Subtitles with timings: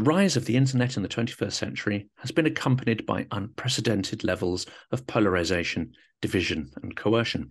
[0.00, 4.64] The rise of the internet in the 21st century has been accompanied by unprecedented levels
[4.92, 5.92] of polarization,
[6.22, 7.50] division, and coercion.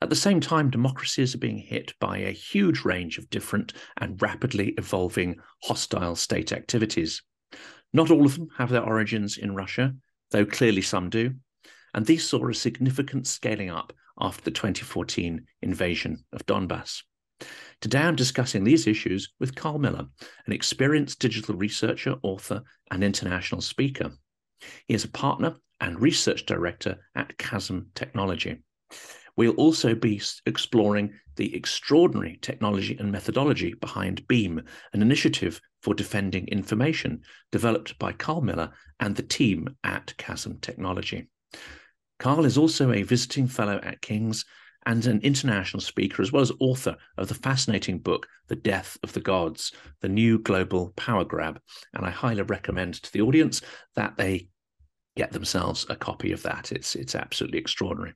[0.00, 4.22] At the same time, democracies are being hit by a huge range of different and
[4.22, 7.20] rapidly evolving hostile state activities.
[7.92, 9.96] Not all of them have their origins in Russia,
[10.30, 11.34] though clearly some do,
[11.94, 17.02] and these saw a significant scaling up after the 2014 invasion of Donbass.
[17.80, 20.06] Today I'm discussing these issues with Carl Miller,
[20.46, 24.12] an experienced digital researcher, author, and international speaker.
[24.86, 28.62] He is a partner and research director at CASM Technology.
[29.36, 36.46] We'll also be exploring the extraordinary technology and methodology behind BEAM, an initiative for defending
[36.48, 41.28] information developed by Carl Miller and the team at CASM Technology.
[42.18, 44.44] Carl is also a visiting fellow at King's
[44.86, 49.12] and an international speaker, as well as author of the fascinating book, The Death of
[49.12, 51.60] the Gods, the new global power grab.
[51.94, 53.60] And I highly recommend to the audience
[53.94, 54.48] that they
[55.16, 56.72] get themselves a copy of that.
[56.72, 58.14] It's, it's absolutely extraordinary.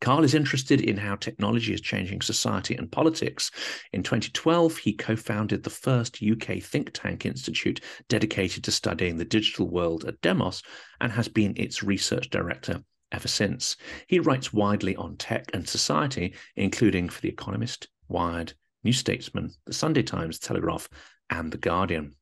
[0.00, 3.50] Carl is interested in how technology is changing society and politics.
[3.92, 9.24] In 2012, he co founded the first UK think tank institute dedicated to studying the
[9.24, 10.62] digital world at Demos
[11.00, 13.76] and has been its research director ever since.
[14.06, 18.52] He writes widely on tech and society, including for The Economist, Wired,
[18.84, 20.88] New Statesman, The Sunday Times, Telegraph,
[21.30, 22.14] and The Guardian.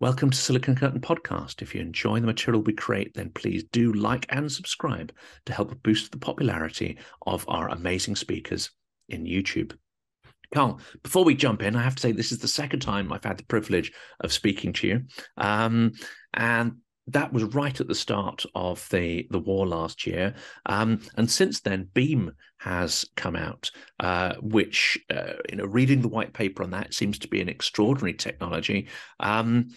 [0.00, 1.62] Welcome to Silicon Curtain Podcast.
[1.62, 5.12] If you enjoy the material we create, then please do like and subscribe
[5.46, 8.70] to help boost the popularity of our amazing speakers
[9.08, 9.76] in YouTube.
[10.52, 13.24] Carl, before we jump in, I have to say this is the second time I've
[13.24, 15.02] had the privilege of speaking to you.
[15.36, 15.92] Um,
[16.34, 16.78] and
[17.12, 20.34] that was right at the start of the the war last year,
[20.66, 26.08] um, and since then, Beam has come out, uh, which uh, you know, reading the
[26.08, 28.88] white paper on that seems to be an extraordinary technology.
[29.20, 29.68] Um,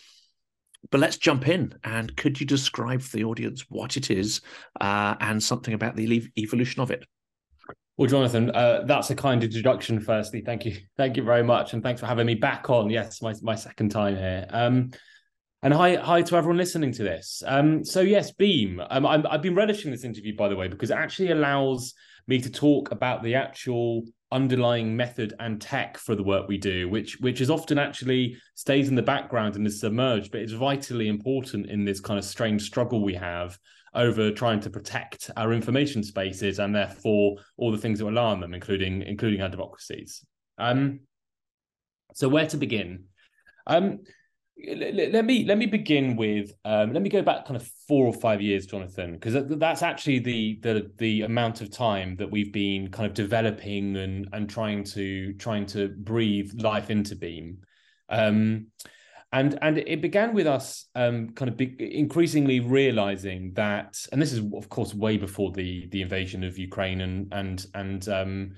[0.91, 4.41] but let's jump in, and could you describe for the audience what it is
[4.79, 7.05] uh, and something about the evolution of it?
[7.97, 9.99] Well, Jonathan, uh, that's a kind introduction.
[10.01, 12.89] Firstly, thank you, thank you very much, and thanks for having me back on.
[12.89, 14.45] Yes, my my second time here.
[14.49, 14.91] Um,
[15.65, 17.41] and hi, hi to everyone listening to this.
[17.43, 18.79] Um, so yes, Beam.
[18.91, 21.95] Um, i have been relishing this interview, by the way, because it actually allows
[22.27, 26.87] me to talk about the actual underlying method and tech for the work we do,
[26.87, 31.07] which which is often actually stays in the background and is submerged, but it's vitally
[31.07, 33.57] important in this kind of strange struggle we have
[33.95, 38.53] over trying to protect our information spaces and therefore all the things that on them,
[38.53, 40.23] including including our democracies.
[40.59, 40.99] Um,
[42.13, 43.05] so where to begin?
[43.65, 44.01] Um,
[44.57, 48.13] let me let me begin with um, let me go back kind of four or
[48.13, 52.89] five years, Jonathan, because that's actually the the the amount of time that we've been
[52.89, 57.57] kind of developing and and trying to trying to breathe life into Beam.
[58.09, 58.67] Um,
[59.33, 64.31] and and it began with us um, kind of be, increasingly realizing that, and this
[64.31, 68.51] is of course way before the the invasion of Ukraine and and and um,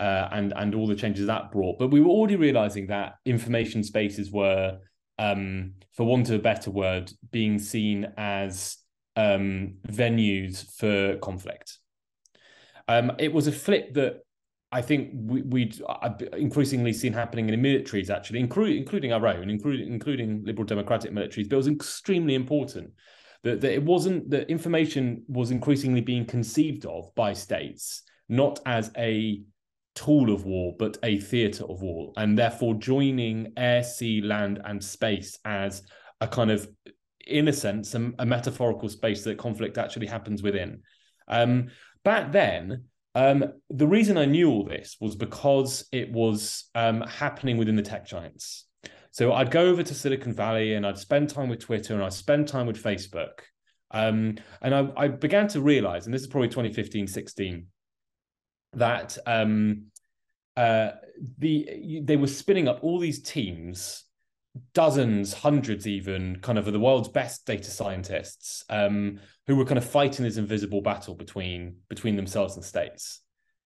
[0.00, 3.84] uh, and and all the changes that brought, but we were already realizing that information
[3.84, 4.78] spaces were
[5.18, 8.78] um, for want of a better word, being seen as
[9.16, 11.78] um, venues for conflict.
[12.88, 14.20] Um, it was a flip that
[14.70, 15.76] I think we, would
[16.36, 21.12] increasingly seen happening in the militaries, actually, including including our own, including including liberal democratic
[21.12, 21.48] militaries.
[21.48, 22.90] But it was extremely important
[23.42, 28.90] that, that it wasn't that information was increasingly being conceived of by states not as
[28.96, 29.42] a
[29.94, 34.82] tool of war, but a theatre of war, and therefore joining air, sea, land, and
[34.82, 35.82] space as
[36.20, 36.68] a kind of,
[37.26, 40.82] in a sense, a, a metaphorical space that conflict actually happens within.
[41.28, 41.68] Um,
[42.04, 47.58] back then, um, the reason I knew all this was because it was um, happening
[47.58, 48.66] within the tech giants.
[49.10, 52.14] So I'd go over to Silicon Valley and I'd spend time with Twitter and I'd
[52.14, 53.40] spend time with Facebook.
[53.90, 57.66] Um, and I, I, began to realize, and this is probably 2015, 16,
[58.74, 59.86] that um,
[60.56, 60.92] uh,
[61.38, 64.04] the they were spinning up all these teams,
[64.74, 69.84] dozens, hundreds, even kind of the world's best data scientists, um, who were kind of
[69.84, 73.20] fighting this invisible battle between between themselves and states.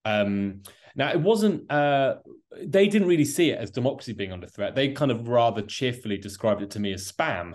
[0.05, 0.63] Um,
[0.95, 1.71] now, it wasn't.
[1.71, 2.17] Uh,
[2.65, 4.75] they didn't really see it as democracy being under threat.
[4.75, 7.55] They kind of rather cheerfully described it to me as spam.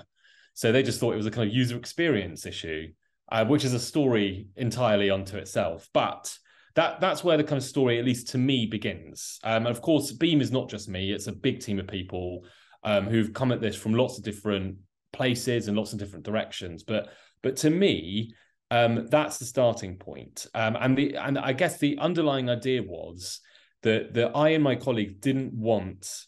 [0.53, 2.89] So they just thought it was a kind of user experience issue,
[3.31, 5.89] uh, which is a story entirely unto itself.
[5.93, 6.37] But
[6.75, 9.39] that that's where the kind of story, at least to me, begins.
[9.43, 12.45] Um, and of course, Beam is not just me; it's a big team of people
[12.83, 14.77] um, who've come at this from lots of different
[15.13, 16.83] places and lots of different directions.
[16.83, 17.09] But
[17.43, 18.33] but to me,
[18.69, 20.47] um, that's the starting point.
[20.53, 23.41] Um, and the and I guess the underlying idea was
[23.83, 26.25] that that I and my colleagues didn't want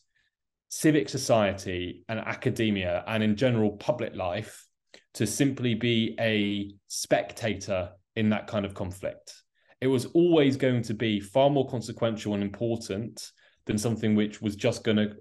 [0.69, 4.65] civic society and academia and in general public life
[5.13, 9.42] to simply be a spectator in that kind of conflict.
[9.83, 13.31] It was always going to be far more consequential and important
[13.65, 15.17] than something which was just going to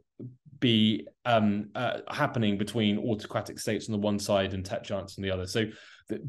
[0.60, 5.22] be um, uh, happening between autocratic states on the one side and tech giants on
[5.22, 5.48] the other.
[5.48, 5.64] So,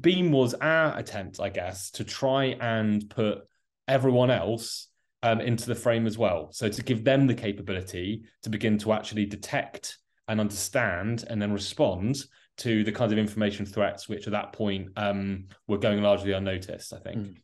[0.01, 3.39] Beam was our attempt, I guess, to try and put
[3.87, 4.87] everyone else
[5.21, 6.49] um, into the frame as well.
[6.51, 9.97] So to give them the capability to begin to actually detect
[10.27, 12.23] and understand and then respond
[12.57, 16.93] to the kinds of information threats which at that point um, were going largely unnoticed.
[16.93, 17.17] I think.
[17.17, 17.35] Mm.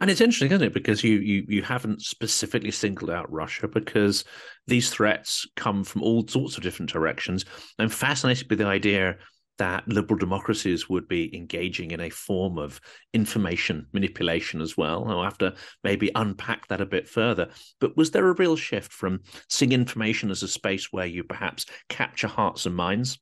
[0.00, 0.74] And it's interesting, isn't it?
[0.74, 4.24] Because you you you haven't specifically singled out Russia because
[4.66, 7.44] these threats come from all sorts of different directions.
[7.78, 9.16] I'm fascinated by the idea
[9.58, 12.80] that liberal democracies would be engaging in a form of
[13.12, 15.04] information manipulation as well.
[15.06, 17.50] I'll have to maybe unpack that a bit further.
[17.80, 21.66] But was there a real shift from seeing information as a space where you perhaps
[21.88, 23.20] capture hearts and minds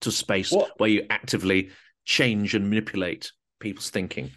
[0.00, 0.72] to space what?
[0.78, 1.70] where you actively
[2.04, 4.30] change and manipulate people's thinking?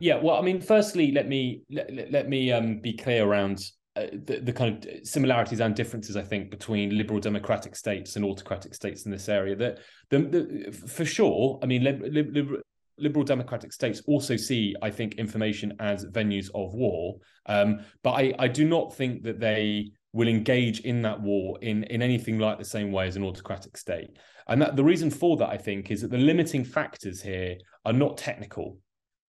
[0.00, 3.64] Yeah, well, I mean, firstly, let me let, let me um, be clear around
[3.96, 8.24] uh, the, the, kind of similarities and differences, I think, between liberal democratic states and
[8.24, 9.56] autocratic states in this area.
[9.56, 9.78] That
[10.10, 12.60] the, the, for sure, I mean, liberal,
[12.98, 17.16] liberal democratic states also see, I think, information as venues of war.
[17.46, 21.84] Um, but I, I do not think that they will engage in that war in,
[21.84, 24.10] in anything like the same way as an autocratic state.
[24.48, 27.92] And that the reason for that, I think, is that the limiting factors here are
[27.92, 28.78] not technical.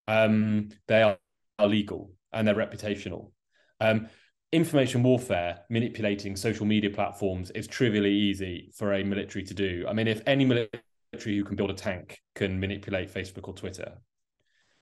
[0.07, 1.17] Um, they are,
[1.59, 3.31] are legal and they're reputational.
[3.79, 4.07] Um,
[4.51, 9.85] information warfare, manipulating social media platforms is trivially easy for a military to do.
[9.87, 10.81] I mean, if any military
[11.13, 13.93] who can build a tank can manipulate Facebook or Twitter,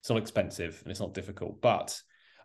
[0.01, 1.61] it's not expensive and it's not difficult.
[1.61, 1.99] But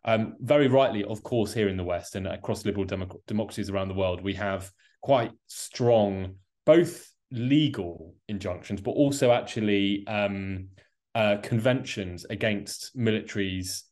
[0.05, 3.89] um, very rightly, of course, here in the West and across liberal democ- democracies around
[3.89, 4.71] the world, we have
[5.03, 10.69] quite strong both legal injunctions, but also actually um,
[11.15, 13.83] uh, conventions against militaries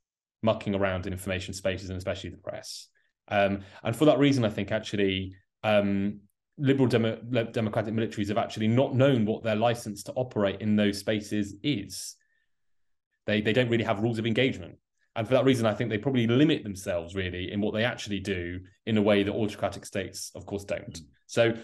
[0.42, 2.88] mucking around in information spaces and especially the press.
[3.28, 6.20] Um, and for that reason, I think actually um,
[6.56, 7.16] liberal demo-
[7.52, 12.16] democratic militaries have actually not known what their license to operate in those spaces is.
[13.26, 14.76] They they don't really have rules of engagement.
[15.16, 18.20] And for that reason, I think they probably limit themselves really in what they actually
[18.20, 20.92] do in a way that autocratic states, of course, don't.
[20.92, 21.04] Mm.
[21.26, 21.54] So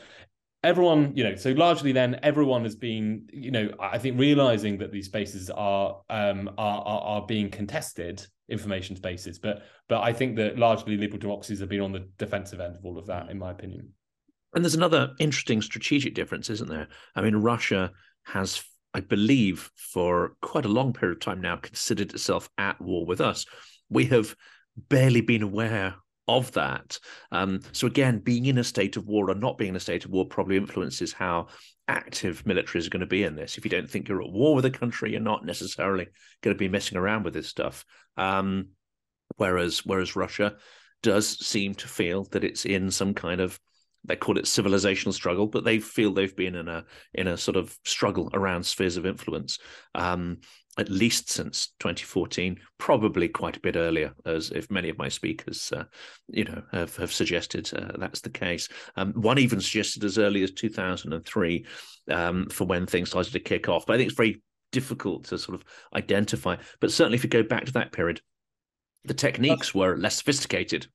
[0.64, 4.90] everyone, you know, so largely then everyone has been, you know, I think realizing that
[4.90, 9.38] these spaces are um, are, are, are being contested information spaces.
[9.38, 12.84] But but I think that largely liberal democracies have been on the defensive end of
[12.84, 13.90] all of that, in my opinion.
[14.54, 16.88] And there's another interesting strategic difference, isn't there?
[17.14, 17.90] I mean, Russia
[18.24, 18.62] has,
[18.94, 23.20] I believe, for quite a long period of time now, considered itself at war with
[23.20, 23.46] us.
[23.90, 24.34] We have
[24.88, 25.96] barely been aware
[26.26, 26.98] of that.
[27.32, 30.04] Um, so again, being in a state of war or not being in a state
[30.04, 31.48] of war probably influences how
[31.86, 33.58] active militaries are going to be in this.
[33.58, 36.06] If you don't think you're at war with a country, you're not necessarily
[36.42, 37.84] going to be messing around with this stuff.
[38.16, 38.68] Um,
[39.36, 40.56] whereas whereas Russia
[41.02, 43.60] does seem to feel that it's in some kind of
[44.06, 46.84] they call it civilizational struggle, but they feel they've been in a
[47.14, 49.58] in a sort of struggle around spheres of influence.
[49.94, 50.38] Um,
[50.78, 55.72] at least since 2014, probably quite a bit earlier, as if many of my speakers,
[55.72, 55.84] uh,
[56.28, 58.68] you know, have, have suggested uh, that's the case.
[58.96, 61.66] Um, one even suggested as early as 2003
[62.10, 63.86] um, for when things started to kick off.
[63.86, 64.42] But I think it's very
[64.72, 65.64] difficult to sort of
[65.94, 66.56] identify.
[66.80, 68.20] But certainly, if you go back to that period,
[69.04, 70.86] the techniques were less sophisticated.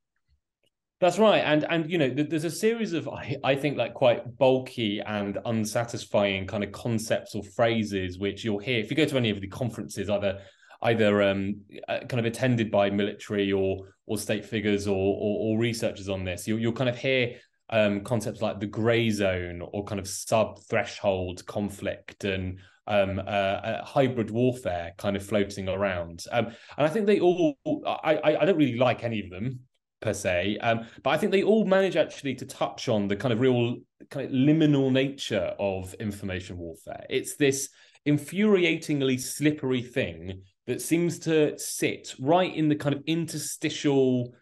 [1.00, 4.38] That's right, and and you know, there's a series of I, I think like quite
[4.38, 9.16] bulky and unsatisfying kind of concepts or phrases which you'll hear if you go to
[9.16, 10.40] any of the conferences, either
[10.82, 13.78] either um, uh, kind of attended by military or
[14.08, 16.46] or state figures or or, or researchers on this.
[16.50, 17.36] You'll you'll kind of hear
[17.70, 23.22] um, concepts like the grey zone or kind of sub threshold conflict and um, uh,
[23.22, 26.26] uh, hybrid warfare kind of floating around.
[26.32, 29.60] Um, and I think they all, I, I don't really like any of them
[30.02, 30.58] per se.
[30.62, 33.78] Um, but I think they all manage actually to touch on the kind of real
[34.10, 37.06] kind of liminal nature of information warfare.
[37.10, 37.70] It's this
[38.08, 44.34] infuriatingly slippery thing that seems to sit right in the kind of interstitial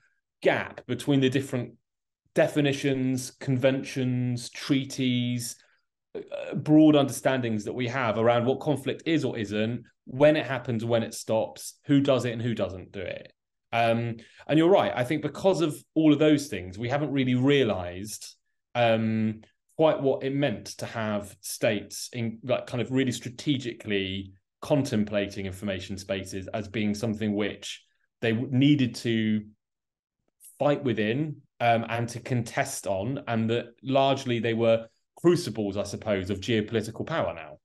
[0.41, 1.73] gap between the different
[2.35, 5.55] definitions, conventions, treaties,
[6.15, 10.85] uh, broad understandings that we have around what conflict is or isn't, when it happens,
[10.85, 13.33] when it stops, who does it and who doesn't do it.
[13.77, 14.17] Um,
[14.47, 14.91] and you're right.
[14.95, 18.35] I think because of all of those things, we haven't really realized
[18.73, 19.41] um,
[19.75, 24.31] quite what it meant to have states in like kind of really strategically
[24.61, 27.83] contemplating information spaces as being something which
[28.21, 29.43] they needed to
[30.57, 34.87] fight within um, and to contest on, and that largely they were
[35.21, 37.56] crucibles, I suppose, of geopolitical power now.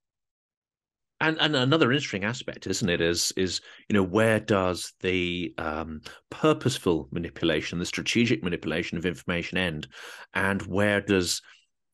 [1.22, 6.00] And and another interesting aspect, isn't it, is is you know where does the um,
[6.30, 9.86] purposeful manipulation, the strategic manipulation of information end,
[10.34, 11.40] and where does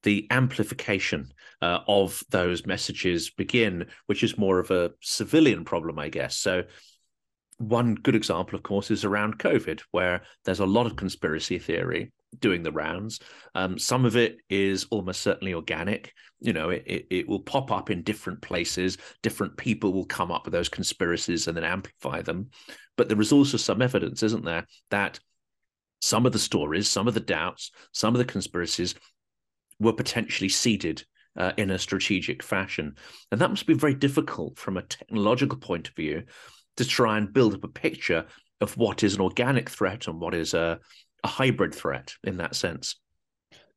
[0.03, 1.31] the amplification
[1.61, 6.35] uh, of those messages begin, which is more of a civilian problem, I guess.
[6.39, 6.63] So
[7.59, 12.13] one good example, of course, is around COVID, where there's a lot of conspiracy theory
[12.39, 13.21] doing the rounds.
[13.55, 16.13] Um, some of it is almost certainly organic.
[16.41, 18.99] You know, it, it, it, will pop up in different places.
[19.23, 22.51] Different people will come up with those conspiracies and then amplify them.
[22.97, 25.19] But there is also some evidence, isn't there, that
[26.01, 28.95] some of the stories, some of the doubts, some of the conspiracies
[29.81, 31.05] were potentially seeded
[31.37, 32.95] uh, in a strategic fashion.
[33.33, 36.25] And that must be very difficult from a technological point of view
[36.77, 38.27] to try and build up a picture
[38.61, 40.81] of what is an organic threat and what is a,
[41.25, 42.97] a hybrid threat in that sense.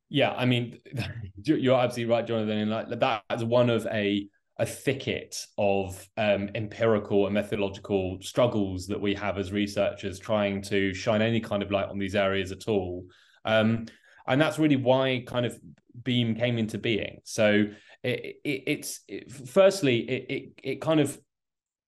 [0.09, 0.79] Yeah, I mean,
[1.43, 2.57] you're absolutely right, Jonathan.
[2.57, 4.27] And like that's one of a
[4.59, 10.93] a thicket of um, empirical and methodological struggles that we have as researchers trying to
[10.93, 13.05] shine any kind of light on these areas at all.
[13.43, 13.85] Um,
[14.27, 15.57] and that's really why kind of
[16.03, 17.21] Beam came into being.
[17.23, 17.65] So
[18.03, 21.19] it, it, it's it, firstly, it, it kind of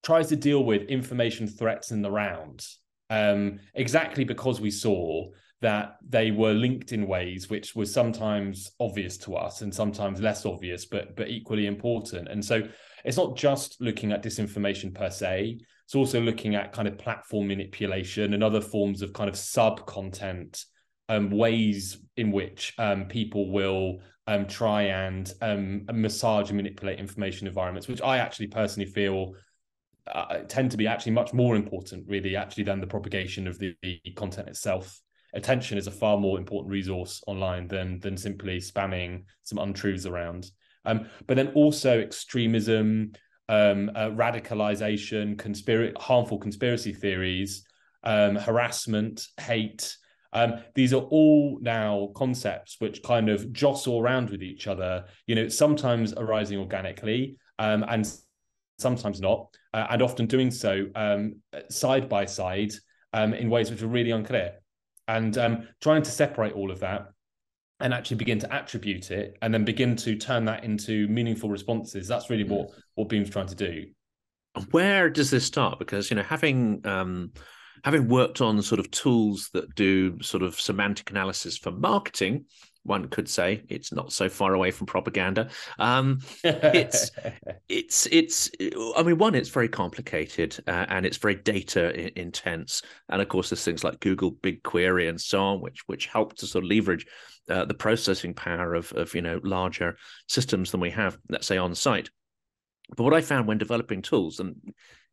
[0.01, 2.65] tries to deal with information threats in the round
[3.13, 5.29] um, exactly because we saw
[5.61, 10.45] that they were linked in ways which was sometimes obvious to us and sometimes less
[10.45, 12.27] obvious but but equally important.
[12.27, 12.63] And so
[13.05, 17.47] it's not just looking at disinformation per se it's also looking at kind of platform
[17.47, 20.65] manipulation and other forms of kind of sub content
[21.09, 27.45] um, ways in which um, people will um, try and um, massage and manipulate information
[27.45, 29.33] environments which i actually personally feel
[30.11, 33.75] uh, tend to be actually much more important, really, actually, than the propagation of the,
[33.81, 34.99] the, content itself.
[35.33, 40.51] Attention is a far more important resource online than than simply spamming some untruths around.
[40.85, 43.13] Um, but then also extremism,
[43.49, 47.65] um, uh, radicalization, conspiracy, harmful conspiracy theories,
[48.03, 49.95] um, harassment, hate.
[50.33, 55.05] Um, these are all now concepts which kind of jostle around with each other.
[55.27, 58.11] You know, sometimes arising organically, um, and
[58.77, 61.35] sometimes not, uh, and often doing so um,
[61.69, 62.71] side by side
[63.13, 64.53] um, in ways which are really unclear.
[65.07, 67.07] And um, trying to separate all of that
[67.79, 72.07] and actually begin to attribute it and then begin to turn that into meaningful responses.
[72.07, 73.85] That's really what, what Beam's trying to do.
[74.71, 75.79] Where does this start?
[75.79, 77.31] Because, you know, having um,
[77.83, 82.45] having worked on sort of tools that do sort of semantic analysis for marketing,
[82.83, 85.49] one could say it's not so far away from propaganda.
[85.79, 87.11] Um, it's
[87.69, 88.51] it's it's.
[88.95, 93.49] I mean, one, it's very complicated uh, and it's very data intense, and of course,
[93.49, 97.05] there's things like Google BigQuery and so on, which which help to sort of leverage
[97.49, 99.97] uh, the processing power of of you know larger
[100.27, 102.09] systems than we have, let's say, on site.
[102.95, 104.55] But what I found when developing tools and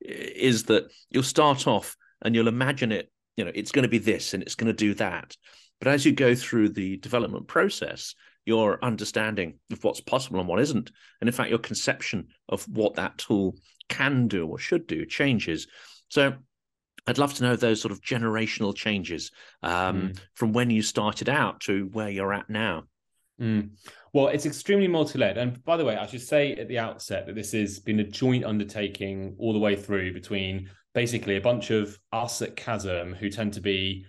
[0.00, 3.10] is that you'll start off and you'll imagine it.
[3.36, 5.34] You know, it's going to be this and it's going to do that
[5.80, 8.14] but as you go through the development process,
[8.46, 12.94] your understanding of what's possible and what isn't, and in fact, your conception of what
[12.94, 13.56] that tool
[13.88, 15.66] can do or should do changes.
[16.08, 16.34] So
[17.06, 19.30] I'd love to know those sort of generational changes
[19.62, 19.72] um,
[20.12, 20.18] mm.
[20.34, 22.84] from when you started out to where you're at now.
[23.40, 23.70] Mm.
[24.12, 25.38] Well, it's extremely multi-led.
[25.38, 28.04] And by the way, I should say at the outset that this has been a
[28.04, 33.30] joint undertaking all the way through between basically a bunch of us at CASM who
[33.30, 34.04] tend to be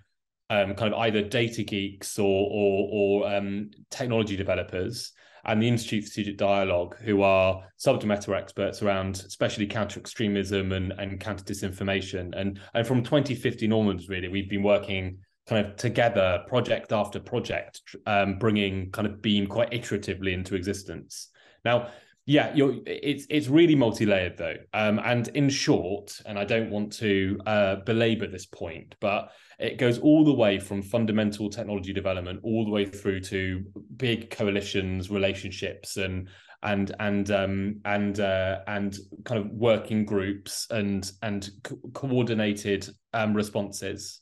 [0.51, 5.13] um, kind of either data geeks or or, or um, technology developers,
[5.45, 10.73] and the Institute for Strategic Dialogue, who are subject matter experts around especially counter extremism
[10.73, 12.33] and, and counter disinformation.
[12.35, 17.81] And, and from 2015 onwards, really, we've been working kind of together, project after project,
[18.05, 21.29] um, bringing kind of Beam quite iteratively into existence.
[21.65, 21.89] Now,
[22.31, 27.37] yeah, it's it's really multi-layered though, um, and in short, and I don't want to
[27.45, 32.63] uh, belabor this point, but it goes all the way from fundamental technology development all
[32.63, 33.65] the way through to
[33.97, 36.29] big coalitions, relationships, and
[36.63, 43.33] and and um, and uh, and kind of working groups and and co- coordinated um,
[43.33, 44.21] responses.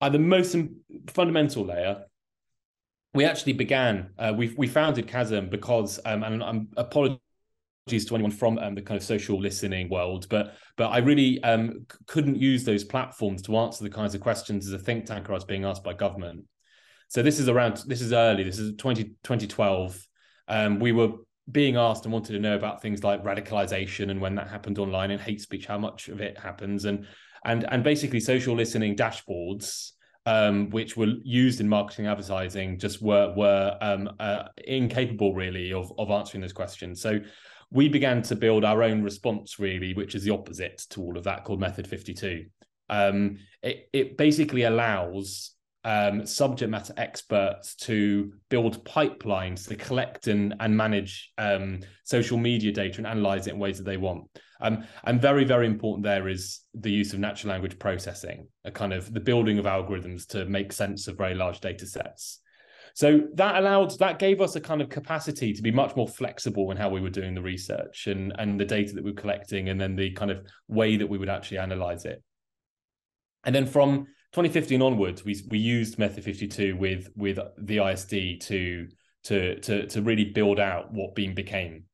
[0.00, 0.56] At the most
[1.10, 2.06] fundamental layer,
[3.16, 4.10] we actually began.
[4.18, 7.18] Uh, we we founded CASM because, um, and I'm apologies
[7.88, 11.86] to anyone from um, the kind of social listening world, but but I really um,
[12.06, 15.34] couldn't use those platforms to answer the kinds of questions as a think tanker I
[15.34, 16.44] was being asked by government.
[17.08, 18.44] So this is around this is early.
[18.44, 20.06] This is 20, 2012.
[20.48, 21.12] Um, we were
[21.50, 25.10] being asked and wanted to know about things like radicalization and when that happened online
[25.10, 27.06] and hate speech, how much of it happens, and
[27.44, 29.92] and and basically social listening dashboards
[30.26, 35.92] um, which were used in marketing advertising just were were um, uh, incapable really of
[35.98, 37.00] of answering those questions.
[37.00, 37.20] So
[37.70, 41.24] we began to build our own response really, which is the opposite to all of
[41.24, 42.46] that, called Method Fifty Two.
[42.90, 45.55] Um, it it basically allows
[45.86, 52.72] um, subject matter experts to build pipelines to collect and, and manage um, social media
[52.72, 54.24] data and analyze it in ways that they want.
[54.60, 58.92] Um, and very, very important there is the use of natural language processing, a kind
[58.92, 62.40] of the building of algorithms to make sense of very large data sets.
[62.94, 66.72] So that allowed that gave us a kind of capacity to be much more flexible
[66.72, 69.68] in how we were doing the research and and the data that we were collecting,
[69.68, 72.22] and then the kind of way that we would actually analyze it.
[73.44, 78.86] And then from 2015 onwards, we we used Method 52 with with the ISD to
[79.24, 81.84] to to to really build out what Beam became.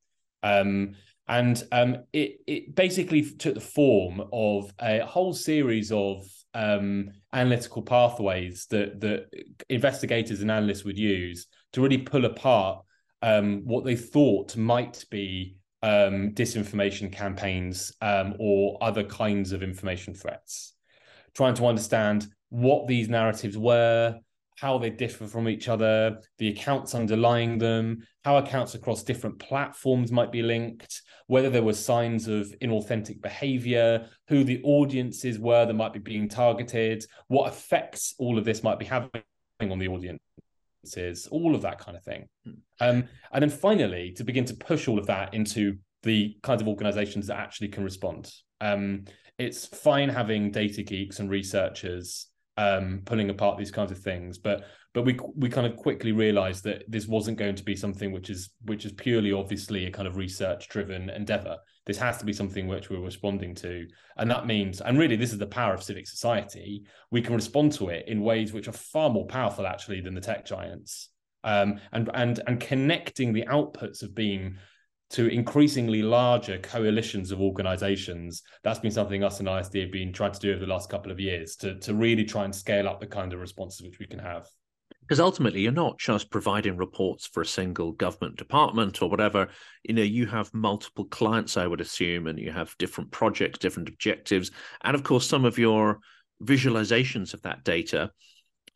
[0.43, 0.97] Um,
[1.29, 7.81] and um, it it basically took the form of a whole series of um, analytical
[7.81, 9.27] pathways that that
[9.69, 12.85] investigators and analysts would use to really pull apart
[13.23, 20.13] um, what they thought might be um, disinformation campaigns um, or other kinds of information
[20.13, 20.75] threats
[21.35, 24.19] trying to understand what these narratives were,
[24.63, 30.13] how they differ from each other, the accounts underlying them, how accounts across different platforms
[30.13, 35.75] might be linked, whether there were signs of inauthentic behavior, who the audiences were that
[35.75, 39.11] might be being targeted, what effects all of this might be having
[39.61, 42.29] on the audiences, all of that kind of thing.
[42.45, 42.53] Hmm.
[42.81, 46.69] Um, and then finally, to begin to push all of that into the kinds of
[46.69, 48.31] organizations that actually can respond.
[48.61, 49.05] Um,
[49.39, 54.65] it's fine having data geeks and researchers um, pulling apart these kinds of things, but
[54.95, 58.29] but we we kind of quickly realized that this wasn't going to be something which
[58.29, 61.57] is which is purely obviously a kind of research driven endeavor.
[61.87, 63.87] This has to be something which we're responding to,
[64.17, 66.85] and that means, and really, this is the power of civic society.
[67.11, 70.21] We can respond to it in ways which are far more powerful actually than the
[70.21, 71.09] tech giants.
[71.45, 74.59] Um, and and and connecting the outputs of Beam
[75.13, 78.43] to increasingly larger coalitions of organizations.
[78.65, 81.13] That's been something us and ISD have been trying to do over the last couple
[81.13, 84.07] of years to, to really try and scale up the kind of responses which we
[84.07, 84.49] can have.
[85.03, 89.49] Because ultimately, you're not just providing reports for a single government department or whatever.
[89.83, 93.91] You know, you have multiple clients, I would assume, and you have different projects, different
[93.91, 94.51] objectives.
[94.83, 95.99] And of course, some of your
[96.43, 98.13] visualizations of that data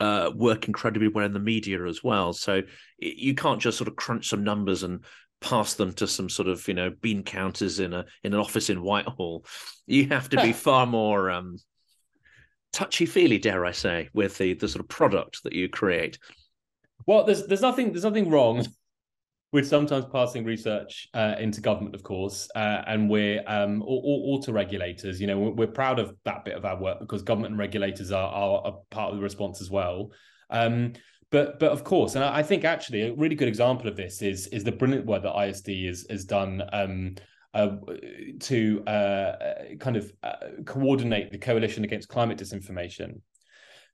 [0.01, 2.33] uh, work incredibly well in the media as well.
[2.33, 2.63] So
[2.99, 5.05] you can't just sort of crunch some numbers and
[5.41, 8.71] pass them to some sort of you know bean counters in a in an office
[8.71, 9.45] in Whitehall.
[9.87, 11.59] You have to be far more um,
[12.73, 16.19] touchy feely, dare I say, with the the sort of product that you create.
[17.07, 18.67] Well, there's there's nothing there's nothing wrong
[19.53, 24.53] with sometimes passing research uh, into government, of course, uh, and we're um, all auto
[24.53, 25.21] regulators.
[25.21, 28.11] You know, we're, we're, proud of that bit of our work because government and regulators
[28.11, 30.11] are, are a part of the response as well.
[30.51, 30.93] Um,
[31.31, 34.47] but but of course, and I, think actually a really good example of this is
[34.49, 37.17] is the brilliant work that ISD is, has done um,
[37.53, 37.77] uh,
[38.41, 39.33] to uh,
[39.81, 40.35] kind of uh,
[40.65, 43.21] coordinate the coalition against climate disinformation.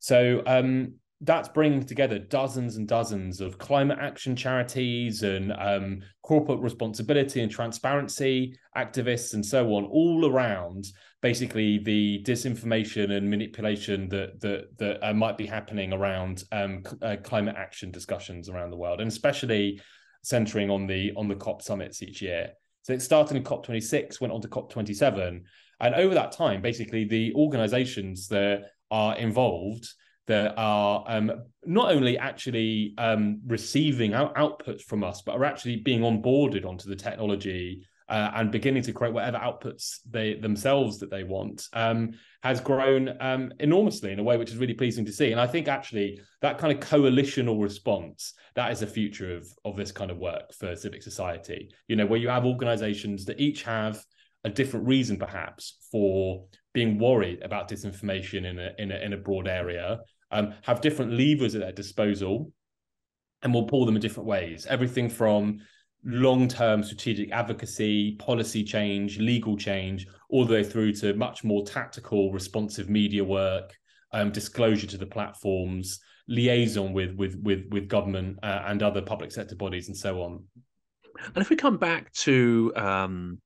[0.00, 6.58] So um, that's bringing together dozens and dozens of climate action charities and um, corporate
[6.58, 10.84] responsibility and transparency activists and so on all around
[11.22, 17.16] basically the disinformation and manipulation that that that uh, might be happening around um, uh,
[17.22, 19.80] climate action discussions around the world, and especially
[20.22, 22.50] centering on the on the COP summits each year.
[22.82, 25.44] So it started in COP 26, went on to COP 27,
[25.80, 29.88] and over that time, basically the organisations that are involved
[30.26, 31.32] that are um,
[31.64, 36.88] not only actually um, receiving out- outputs from us, but are actually being onboarded onto
[36.88, 42.10] the technology uh, and beginning to create whatever outputs they themselves that they want um,
[42.42, 45.32] has grown um, enormously in a way which is really pleasing to see.
[45.32, 49.76] And I think actually that kind of coalitional response that is the future of of
[49.78, 51.70] this kind of work for civic society.
[51.88, 54.04] You know, where you have organisations that each have
[54.44, 56.44] a different reason perhaps for
[56.74, 61.12] being worried about disinformation in a in a, in a broad area, um, have different
[61.12, 62.52] levers at their disposal,
[63.42, 64.66] and will pull them in different ways.
[64.66, 65.60] Everything from
[66.04, 72.32] long-term strategic advocacy, policy change, legal change, all the way through to much more tactical,
[72.32, 73.76] responsive media work,
[74.12, 79.32] um, disclosure to the platforms, liaison with with with with government uh, and other public
[79.32, 80.44] sector bodies, and so on.
[81.34, 83.40] And if we come back to um,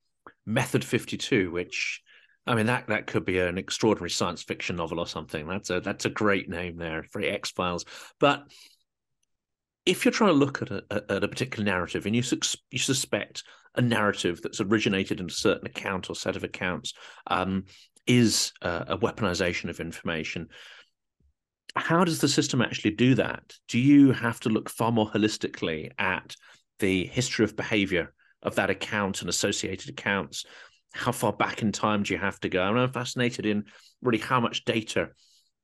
[0.47, 2.01] Method Fifty Two, which
[2.47, 5.47] I mean that that could be an extraordinary science fiction novel or something.
[5.47, 7.85] That's a that's a great name there, very X Files,
[8.19, 8.45] but
[9.87, 12.22] if you're trying to look at a, at a particular narrative and you,
[12.70, 13.44] you suspect
[13.77, 16.92] a narrative that's originated in a certain account or set of accounts
[17.29, 17.64] um,
[18.07, 20.49] is uh, a weaponization of information,
[21.77, 23.55] how does the system actually do that?
[23.68, 26.35] Do you have to look far more holistically at
[26.79, 30.44] the history of behavior of that account and associated accounts?
[30.94, 32.66] How far back in time do you have to go?
[32.66, 33.64] And I'm fascinated in
[34.01, 35.11] really how much data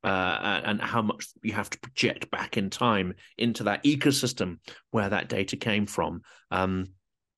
[0.05, 4.59] uh, and how much you have to project back in time into that ecosystem
[4.91, 6.89] where that data came from um,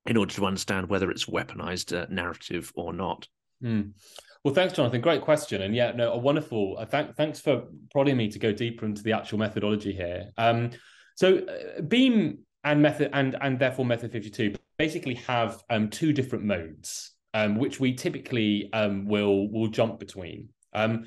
[0.06, 3.28] in order to understand whether it's weaponized uh, narrative or not.
[3.62, 3.92] Mm.
[4.44, 5.00] Well, thanks, Jonathan.
[5.00, 6.76] Great question, and yeah, no, a wonderful.
[6.78, 10.30] Uh, th- thanks for prodding me to go deeper into the actual methodology here.
[10.36, 10.70] Um,
[11.16, 16.44] so, uh, Beam and method and and therefore method 52 basically have um, two different
[16.44, 20.50] modes, um, which we typically um, will will jump between.
[20.74, 21.06] Um,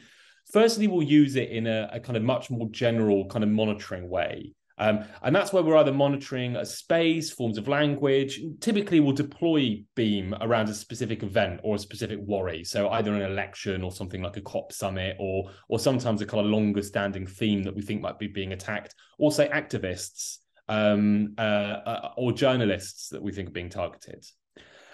[0.52, 4.10] firstly, we'll use it in a, a kind of much more general kind of monitoring
[4.10, 4.54] way.
[4.80, 8.40] Um, and that's where we're either monitoring a space, forms of language.
[8.60, 12.64] Typically, we'll deploy Beam around a specific event or a specific worry.
[12.64, 16.46] So either an election or something like a COP summit, or or sometimes a kind
[16.46, 20.38] of longer standing theme that we think might be being attacked, or say activists
[20.70, 24.24] um, uh, uh, or journalists that we think are being targeted.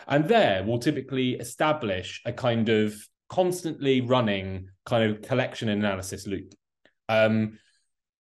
[0.08, 2.96] And there, we'll typically establish a kind of
[3.34, 6.54] constantly running kind of collection and analysis loop.
[7.10, 7.58] Um,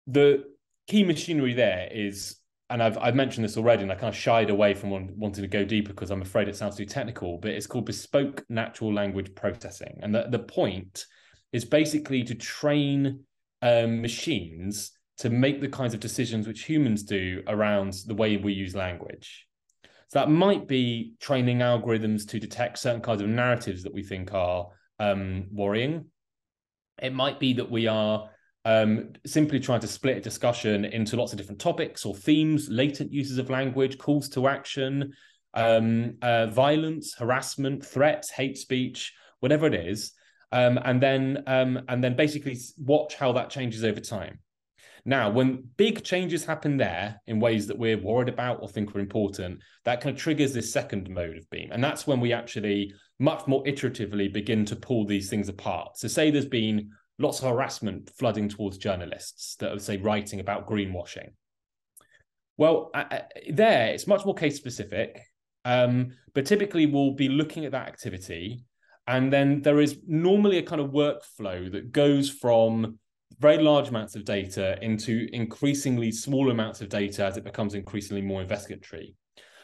[0.06, 0.44] the
[0.88, 2.36] key machinery there is,
[2.70, 5.48] and I've I've mentioned this already, and I kind of shied away from wanting to
[5.48, 7.40] go deeper because I'm afraid it sounds too technical.
[7.40, 11.06] But it's called bespoke natural language processing, and the the point
[11.52, 13.24] is basically to train
[13.64, 18.54] um, machines to make the kinds of decisions which humans do around the way we
[18.54, 19.48] use language.
[20.10, 24.34] So that might be training algorithms to detect certain kinds of narratives that we think
[24.34, 24.68] are
[25.00, 26.06] um, worrying.
[27.02, 28.30] It might be that we are
[28.66, 33.12] um, simply trying to split a discussion into lots of different topics or themes, latent
[33.12, 35.14] uses of language, calls to action,
[35.54, 40.12] um, uh, violence, harassment, threats, hate speech, whatever it is,
[40.52, 44.40] um, and then um, and then basically watch how that changes over time.
[45.06, 49.00] Now, when big changes happen there in ways that we're worried about or think are
[49.00, 52.94] important, that kind of triggers this second mode of beam, and that's when we actually
[53.20, 55.98] much more iteratively begin to pull these things apart.
[55.98, 60.68] So, say there's been lots of harassment flooding towards journalists that are, say, writing about
[60.68, 61.32] greenwashing.
[62.58, 63.20] Well, uh,
[63.52, 65.22] there it's much more case specific,
[65.66, 68.66] um, but typically we'll be looking at that activity,
[69.08, 73.00] and then there is normally a kind of workflow that goes from
[73.38, 78.22] very large amounts of data into increasingly small amounts of data as it becomes increasingly
[78.22, 79.16] more investigatory.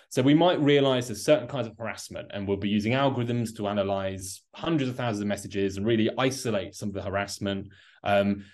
[0.10, 3.68] So we might realize there's certain kinds of harassment, and we'll be using algorithms to
[3.68, 7.68] analyze hundreds of thousands of messages and really isolate some of the harassment.
[8.04, 8.46] Um,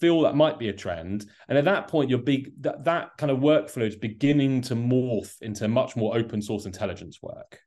[0.00, 3.30] feel that might be a trend, and at that point, your big that, that kind
[3.30, 7.60] of workflow is beginning to morph into much more open source intelligence work.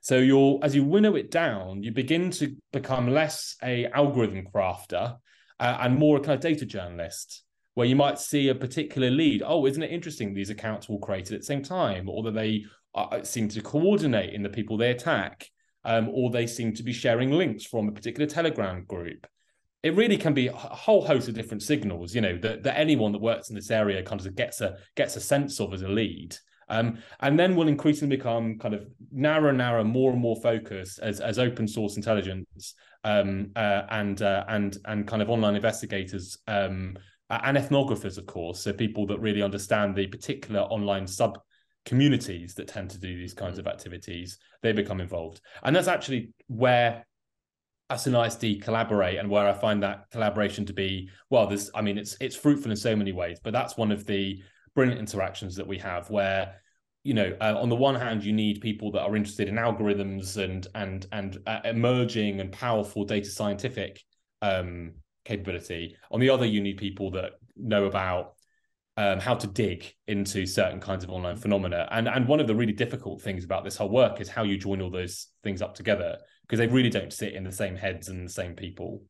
[0.00, 5.16] So you'll as you winnow it down, you begin to become less a algorithm crafter
[5.60, 7.44] uh, and more a kind of data journalist
[7.74, 9.42] where you might see a particular lead.
[9.44, 10.34] Oh, isn't it interesting?
[10.34, 14.34] These accounts were created at the same time, or that they uh, seem to coordinate
[14.34, 15.46] in the people they attack,
[15.84, 19.26] um, or they seem to be sharing links from a particular Telegram group.
[19.82, 23.12] It really can be a whole host of different signals, you know, that, that anyone
[23.12, 25.88] that works in this area kind of gets a gets a sense of as a
[25.88, 26.36] lead.
[26.70, 31.20] Um, and then will increasingly become kind of narrow, narrower, more and more focused as,
[31.20, 36.96] as open source intelligence um, uh, and uh, and and kind of online investigators um,
[37.30, 41.38] and ethnographers, of course, so people that really understand the particular online sub
[41.84, 45.40] communities that tend to do these kinds of activities, they become involved.
[45.62, 47.06] And that's actually where
[47.88, 51.82] us and ISD collaborate and where I find that collaboration to be, well, there's I
[51.82, 54.42] mean it's it's fruitful in so many ways, but that's one of the
[54.74, 56.54] brilliant interactions that we have where
[57.02, 60.36] you know uh, on the one hand you need people that are interested in algorithms
[60.36, 64.02] and and and uh, emerging and powerful data scientific
[64.42, 64.92] um,
[65.24, 65.96] capability.
[66.10, 68.34] On the other, you need people that know about
[68.96, 71.88] um, how to dig into certain kinds of online phenomena.
[71.90, 74.58] And and one of the really difficult things about this whole work is how you
[74.58, 78.08] join all those things up together because they really don't sit in the same heads
[78.08, 79.02] and the same people.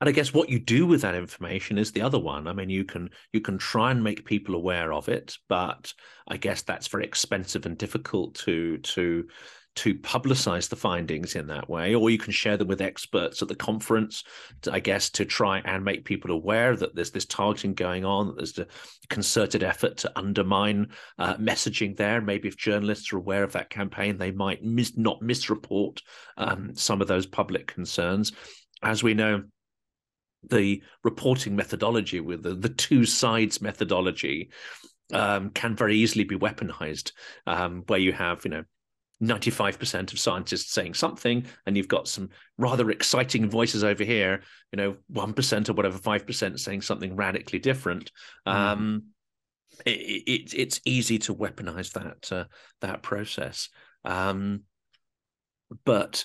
[0.00, 2.46] And I guess what you do with that information is the other one.
[2.46, 5.92] I mean, you can you can try and make people aware of it, but
[6.26, 9.26] I guess that's very expensive and difficult to to
[9.74, 13.48] to publicize the findings in that way, or you can share them with experts at
[13.48, 14.22] the conference,
[14.70, 18.36] I guess, to try and make people aware that there's this targeting going on, that
[18.36, 18.66] there's a
[19.08, 22.20] concerted effort to undermine uh, messaging there.
[22.20, 26.02] Maybe if journalists are aware of that campaign, they might mis- not misreport
[26.36, 28.32] um, some of those public concerns.
[28.82, 29.44] As we know,
[30.48, 34.50] the reporting methodology with the, the two sides methodology
[35.12, 37.12] um, can very easily be weaponized,
[37.46, 38.64] um, where you have, you know,
[39.22, 42.28] 95% of scientists saying something and you've got some
[42.58, 48.10] rather exciting voices over here you know 1% or whatever 5% saying something radically different
[48.46, 48.52] mm.
[48.52, 49.04] um,
[49.86, 52.44] it, it, it's easy to weaponize that uh,
[52.80, 53.68] that process
[54.04, 54.62] um,
[55.84, 56.24] but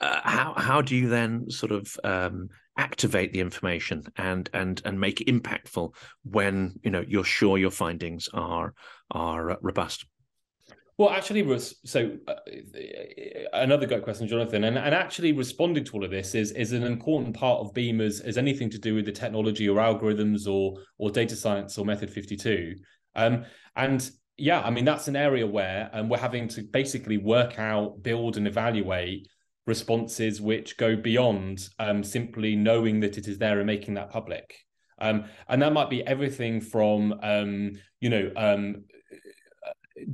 [0.00, 4.98] uh, how how do you then sort of um, activate the information and and and
[4.98, 8.74] make it impactful when you know you're sure your findings are
[9.10, 10.06] are robust.
[10.98, 12.34] Well, actually, so uh,
[13.54, 16.84] another great question, Jonathan, and, and actually responding to all of this is is an
[16.84, 20.78] important part of Beam as, as anything to do with the technology or algorithms or
[20.98, 22.76] or data science or Method Fifty Two,
[23.16, 27.58] um, and yeah, I mean that's an area where um, we're having to basically work
[27.58, 29.28] out, build, and evaluate
[29.66, 34.54] responses which go beyond um, simply knowing that it is there and making that public.
[34.98, 38.84] Um, and that might be everything from um, you know um,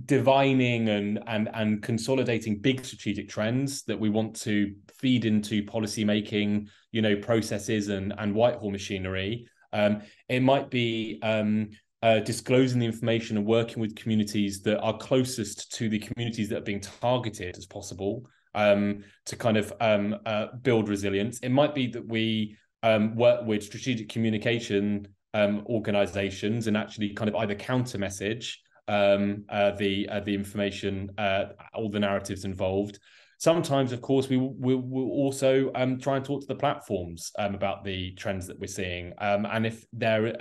[0.05, 6.05] divining and and and consolidating big strategic trends that we want to feed into policy
[6.05, 11.69] making you know processes and and whitehall machinery um, it might be um,
[12.03, 16.59] uh, disclosing the information and working with communities that are closest to the communities that
[16.59, 18.25] are being targeted as possible
[18.59, 21.39] um, to kind of um, uh, build resilience.
[21.41, 27.29] It might be that we um, work with strategic communication um, organizations and actually kind
[27.29, 31.45] of either counter message um, uh, the uh, the information, uh,
[31.75, 32.99] all the narratives involved.
[33.39, 37.85] Sometimes, of course, we will we'll also um, try and talk to the platforms about
[37.85, 40.35] the trends that we're seeing, and if they're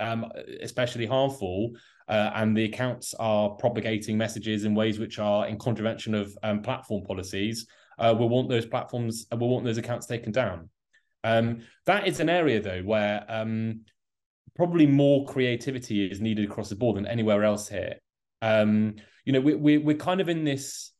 [0.62, 1.70] especially harmful,
[2.08, 6.62] uh, and the accounts are propagating messages in ways which are in contravention of um,
[6.62, 7.66] platform policies,
[7.98, 10.70] uh, want those platforms, we'll want those accounts taken down.
[11.86, 13.24] that is an area, though, where
[14.56, 17.94] probably more creativity is needed across the board than anywhere else here.
[18.42, 20.92] Um, you know, we, we, we're kind of in this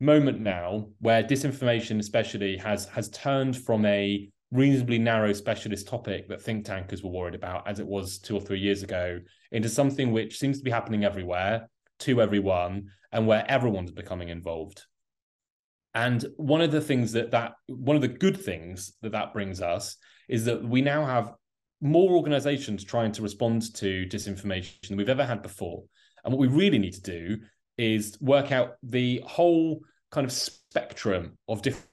[0.00, 6.40] moment now where disinformation, especially, has has turned from a reasonably narrow specialist topic that
[6.40, 9.18] think tankers were worried about, as it was two or three years ago,
[9.52, 14.82] into something which seems to be happening everywhere, to everyone, and where everyone's becoming involved.
[15.94, 19.60] And one of the things that that one of the good things that that brings
[19.60, 19.96] us
[20.28, 21.32] is that we now have
[21.80, 25.84] more organizations trying to respond to disinformation than we've ever had before.
[26.24, 27.38] And what we really need to do
[27.76, 29.80] is work out the whole
[30.10, 31.86] kind of spectrum of different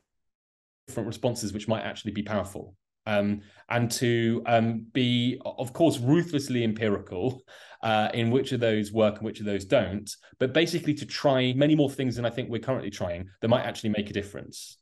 [0.97, 2.75] responses which might actually be powerful.
[3.05, 7.41] Um, and to um, be, of course, ruthlessly empirical
[7.81, 10.09] uh, in which of those work and which of those don't,
[10.39, 13.65] but basically to try many more things than I think we're currently trying that might
[13.65, 14.77] actually make a difference.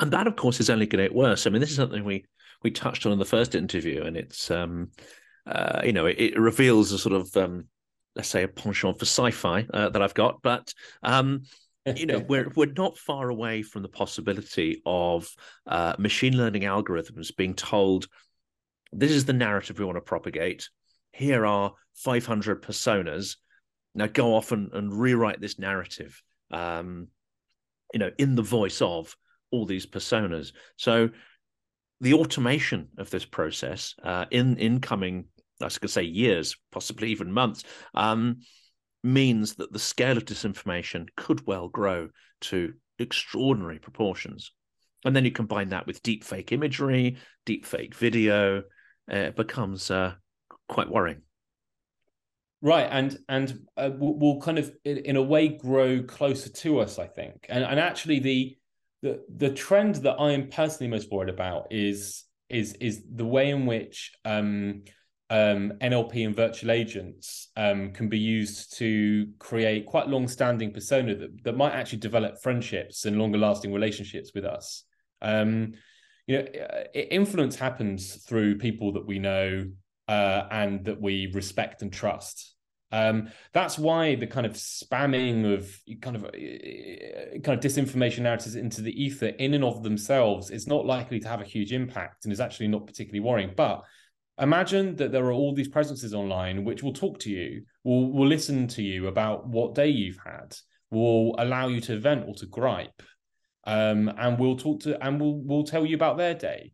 [0.00, 1.46] And that, of course, is only going to get worse.
[1.46, 2.24] I mean, this is something we
[2.62, 4.90] we touched on in the first interview, and it's um,
[5.46, 7.66] uh, you know it, it, reveals a sort of um,
[8.16, 10.72] let's say a penchant for sci-fi uh, that I've got, but
[11.02, 11.42] um,
[11.96, 15.28] you know we're we're not far away from the possibility of
[15.66, 18.08] uh, machine learning algorithms being told
[18.92, 20.68] this is the narrative we want to propagate.
[21.12, 23.36] Here are 500 personas.
[23.94, 26.22] Now go off and, and rewrite this narrative.
[26.50, 27.08] Um,
[27.92, 29.16] you know, in the voice of
[29.50, 30.52] all these personas.
[30.76, 31.10] So
[32.00, 35.26] the automation of this process uh, in incoming
[35.60, 37.62] I was going to say years, possibly even months,
[37.94, 38.40] um,
[39.02, 42.08] means that the scale of disinformation could well grow
[42.40, 44.52] to extraordinary proportions.
[45.04, 48.62] And then you combine that with deep fake imagery, deep fake video,
[49.12, 50.14] uh, it becomes uh,
[50.68, 51.22] quite worrying.
[52.60, 57.08] Right, and and uh, will kind of in a way grow closer to us, I
[57.08, 57.46] think.
[57.48, 58.56] And and actually, the
[59.02, 63.50] the the trend that I am personally most worried about is is is the way
[63.50, 64.84] in which um,
[65.32, 71.42] um, NLP and virtual agents um, can be used to create quite long-standing persona that,
[71.44, 74.84] that might actually develop friendships and longer-lasting relationships with us.
[75.22, 75.72] Um,
[76.26, 76.44] you know,
[76.92, 79.70] influence happens through people that we know
[80.06, 82.54] uh, and that we respect and trust.
[82.92, 86.24] Um, that's why the kind of spamming of kind of
[87.42, 91.28] kind of disinformation narratives into the ether, in and of themselves, is not likely to
[91.28, 93.54] have a huge impact and is actually not particularly worrying.
[93.56, 93.84] But
[94.38, 98.26] imagine that there are all these presences online which will talk to you, will will
[98.26, 100.56] listen to you about what day you've had,
[100.90, 103.02] will allow you to vent or to gripe,
[103.64, 106.72] um, and will talk to and will will tell you about their day.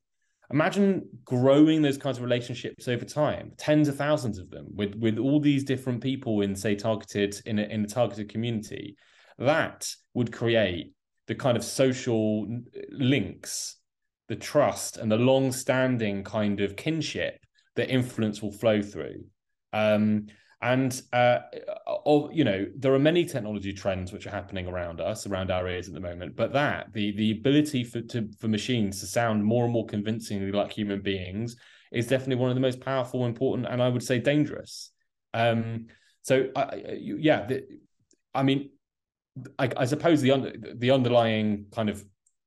[0.51, 5.19] Imagine growing those kinds of relationships over time, tens of thousands of them, with with
[5.19, 8.97] all these different people in say targeted in a, in a targeted community.
[9.39, 10.95] That would create
[11.27, 12.49] the kind of social
[12.91, 13.77] links,
[14.29, 17.39] the trust, and the long-standing kind of kinship
[17.79, 19.25] that influence will flow through.
[19.73, 20.27] Um,
[20.61, 21.39] And uh,
[22.33, 25.87] you know, there are many technology trends which are happening around us, around our ears
[25.89, 26.35] at the moment.
[26.35, 30.51] But that the the ability for to, for machines to sound more and more convincingly
[30.51, 31.57] like human beings
[31.93, 34.91] is definitely one of the most powerful, important, and I would say dangerous.
[35.33, 35.87] Um,
[36.23, 36.65] so, I,
[37.29, 37.63] yeah, the,
[38.35, 38.61] I mean,
[39.63, 40.53] I, I suppose the under,
[40.85, 42.05] the underlying kind of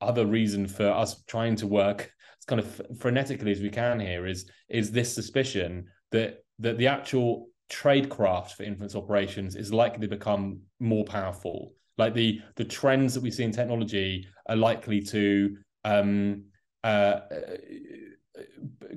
[0.10, 2.12] other reason for us trying to work
[2.52, 7.48] kind of frenetically as we can here is is this suspicion that that the actual
[7.72, 11.72] tradecraft for influence operations is likely to become more powerful.
[11.98, 16.44] Like the the trends that we see in technology are likely to um,
[16.84, 17.22] uh,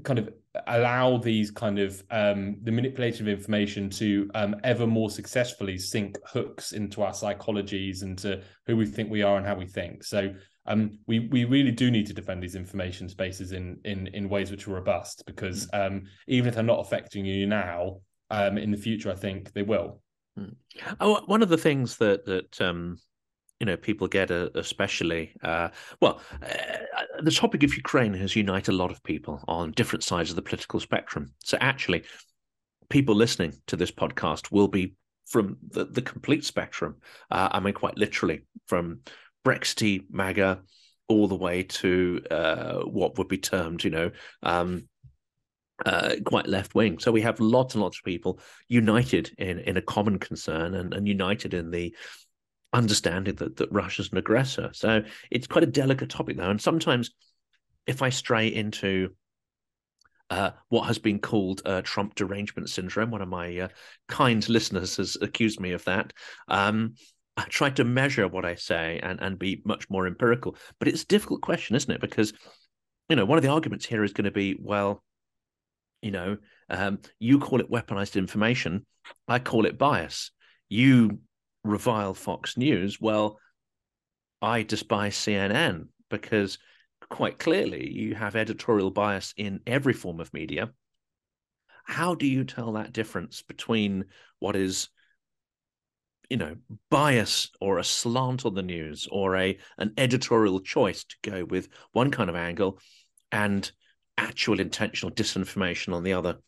[0.03, 0.31] kind of
[0.67, 6.19] allow these kind of um, the manipulation of information to um, ever more successfully sink
[6.27, 10.03] hooks into our psychologies and to who we think we are and how we think.
[10.03, 10.35] So
[10.67, 14.51] um, we we really do need to defend these information spaces in in in ways
[14.51, 15.87] which are robust because mm.
[15.87, 17.99] um, even if they're not affecting you now,
[18.31, 20.01] um, in the future, I think they will.
[20.37, 20.55] Hmm.
[21.01, 22.99] Oh, one of the things that that um,
[23.61, 25.69] you know people get, uh, especially uh,
[26.01, 30.31] well, uh, the topic of Ukraine has united a lot of people on different sides
[30.31, 31.33] of the political spectrum.
[31.45, 32.05] So actually,
[32.89, 34.95] people listening to this podcast will be
[35.27, 36.97] from the, the complete spectrum.
[37.31, 39.01] Uh, I mean, quite literally, from
[39.45, 40.63] Brexit, MAGA,
[41.09, 44.11] all the way to uh, what would be termed, you know,
[44.43, 44.89] um,
[45.85, 46.99] uh, quite left wing.
[46.99, 50.95] So we have lots and lots of people united in in a common concern and,
[50.95, 51.95] and united in the
[52.73, 54.71] understanding that that Russia's an aggressor.
[54.73, 57.11] So it's quite a delicate topic though, and sometimes
[57.87, 59.11] if I stray into
[60.31, 63.11] uh, what has been called uh, Trump derangement syndrome.
[63.11, 63.69] One of my uh,
[64.09, 66.13] kind listeners has accused me of that.
[66.49, 66.95] Um,
[67.37, 71.03] I try to measure what I say and, and be much more empirical, but it's
[71.03, 72.01] a difficult question, isn't it?
[72.01, 72.33] Because
[73.09, 75.03] you know, one of the arguments here is going to be, well,
[76.01, 76.39] you know,
[76.71, 78.87] um, you call it weaponized information.
[79.29, 80.31] I call it bias.
[80.69, 81.21] You
[81.63, 83.01] revile Fox News.
[83.01, 83.39] Well,
[84.41, 86.59] I despise CNN because
[87.11, 90.71] quite clearly you have editorial bias in every form of media.
[91.85, 94.07] How do you tell that difference between
[94.39, 94.89] what is
[96.35, 96.57] you know
[96.91, 101.69] bias or a slant on the news or a an editorial choice to go with
[101.93, 102.81] one kind of angle
[103.31, 103.71] and
[104.19, 106.39] actual intentional disinformation on the other?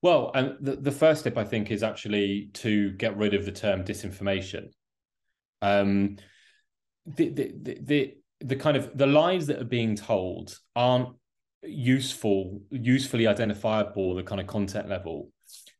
[0.00, 3.52] Well, and the, the first step I think is actually to get rid of the
[3.52, 4.68] term disinformation.
[5.60, 6.16] Um,
[7.04, 11.10] the, the, the, the, the kind of the lies that are being told aren't
[11.62, 15.28] useful, usefully identifiable, the kind of content level.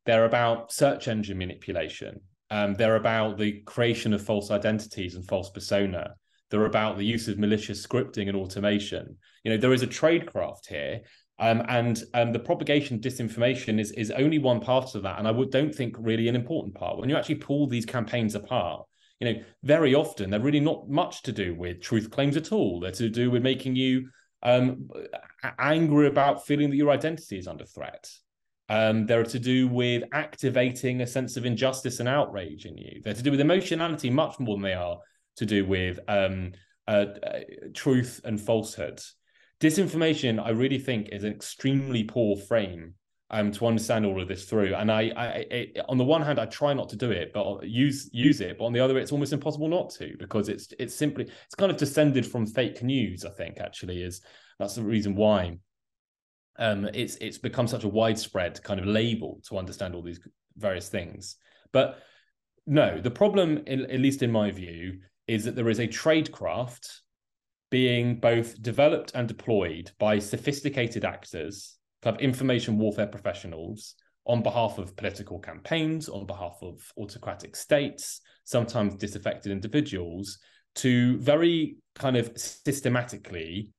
[0.04, 2.20] They're about search engine manipulation.
[2.50, 6.14] Um, they're about the creation of false identities and false persona.
[6.50, 9.16] They're about the use of malicious scripting and automation.
[9.44, 11.00] You know, there is a tradecraft here,
[11.38, 15.28] um, and um, the propagation of disinformation is is only one part of that, and
[15.28, 16.98] I would, don't think really an important part.
[16.98, 18.84] When you actually pull these campaigns apart,
[19.20, 22.80] you know, very often they're really not much to do with truth claims at all.
[22.80, 24.08] They're to do with making you
[24.42, 24.88] um,
[25.58, 28.10] angry about feeling that your identity is under threat.
[28.70, 33.00] Um, they're to do with activating a sense of injustice and outrage in you.
[33.02, 34.96] They're to do with emotionality much more than they are
[35.37, 36.52] to do with um,
[36.87, 37.40] uh, uh,
[37.74, 39.00] truth and falsehood.
[39.61, 42.94] Disinformation, I really think, is an extremely poor frame
[43.30, 44.74] um, to understand all of this through.
[44.76, 47.66] And I, I, I, on the one hand, I try not to do it, but
[47.66, 48.56] use use it.
[48.56, 51.72] But on the other, it's almost impossible not to because it's it's simply it's kind
[51.72, 53.24] of descended from fake news.
[53.24, 54.20] I think actually is
[54.61, 55.59] that's the reason why
[56.58, 60.20] um, it's it's become such a widespread kind of label to understand all these
[60.56, 61.36] various things.
[61.72, 61.98] But
[62.66, 67.00] no, the problem, at least in my view, is that there is a tradecraft
[67.70, 73.94] being both developed and deployed by sophisticated actors, kind of information warfare professionals,
[74.26, 80.38] on behalf of political campaigns, on behalf of autocratic states, sometimes disaffected individuals,
[80.76, 83.70] to very kind of systematically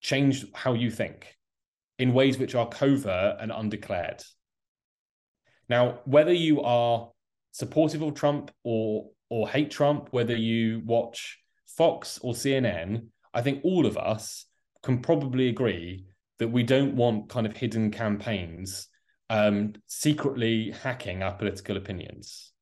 [0.00, 1.36] change how you think
[1.98, 4.22] in ways which are covert and undeclared.
[5.68, 7.10] Now, whether you are
[7.52, 13.64] supportive of Trump or or hate Trump, whether you watch Fox or CNN, I think
[13.64, 14.46] all of us
[14.82, 16.06] can probably agree
[16.38, 18.88] that we don't want kind of hidden campaigns
[19.30, 22.52] um, secretly hacking our political opinions.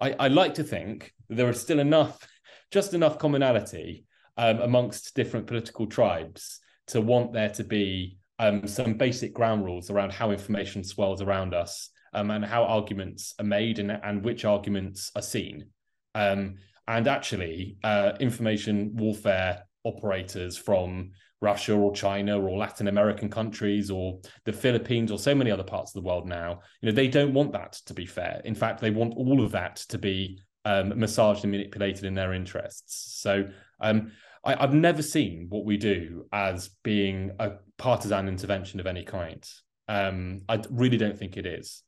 [0.00, 2.26] I, I like to think there is still enough,
[2.70, 4.04] just enough commonality
[4.36, 9.90] um, amongst different political tribes to want there to be um, some basic ground rules
[9.90, 14.44] around how information swells around us um, and how arguments are made and, and which
[14.44, 15.66] arguments are seen.
[16.14, 21.10] Um, and actually, uh, information warfare operators from
[21.40, 25.94] Russia or China or Latin American countries or the Philippines or so many other parts
[25.94, 26.60] of the world now.
[26.80, 28.40] You know, they don't want that to be fair.
[28.44, 32.32] In fact, they want all of that to be um, massaged and manipulated in their
[32.32, 33.20] interests.
[33.20, 33.48] So
[33.80, 34.12] um,
[34.44, 39.44] I, have never seen what we do as being a partisan intervention of any kind.
[39.88, 41.82] Um, I really don't think it is.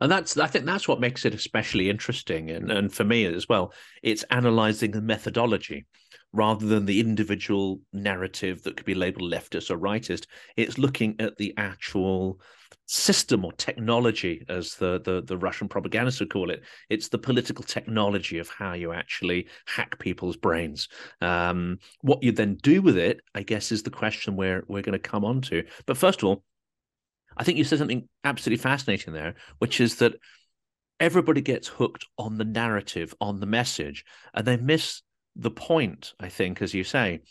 [0.00, 3.48] And that's I think that's what makes it especially interesting, and, and for me as
[3.48, 5.86] well, it's analysing the methodology
[6.32, 10.26] rather than the individual narrative that could be labeled leftist or rightist.
[10.56, 12.40] It's looking at the actual
[12.86, 16.62] system or technology, as the, the, the Russian propagandists would call it.
[16.90, 20.88] It's the political technology of how you actually hack people's brains.
[21.20, 24.92] Um, what you then do with it, I guess, is the question we're we're going
[24.92, 25.64] to come on to.
[25.86, 26.44] But first of all,
[27.36, 30.14] I think you said something absolutely fascinating there, which is that
[31.00, 34.04] everybody gets hooked on the narrative, on the message,
[34.34, 35.02] and they miss
[35.36, 37.22] the point, I think, as you say,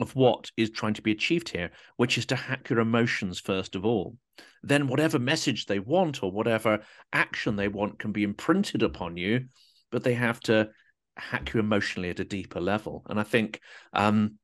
[0.00, 3.76] of what is trying to be achieved here, which is to hack your emotions first
[3.76, 4.16] of all.
[4.62, 6.80] Then, whatever message they want or whatever
[7.12, 9.46] action they want can be imprinted upon you,
[9.90, 10.70] but they have to
[11.16, 13.04] hack you emotionally at a deeper level.
[13.08, 13.60] And I think
[13.92, 14.38] um,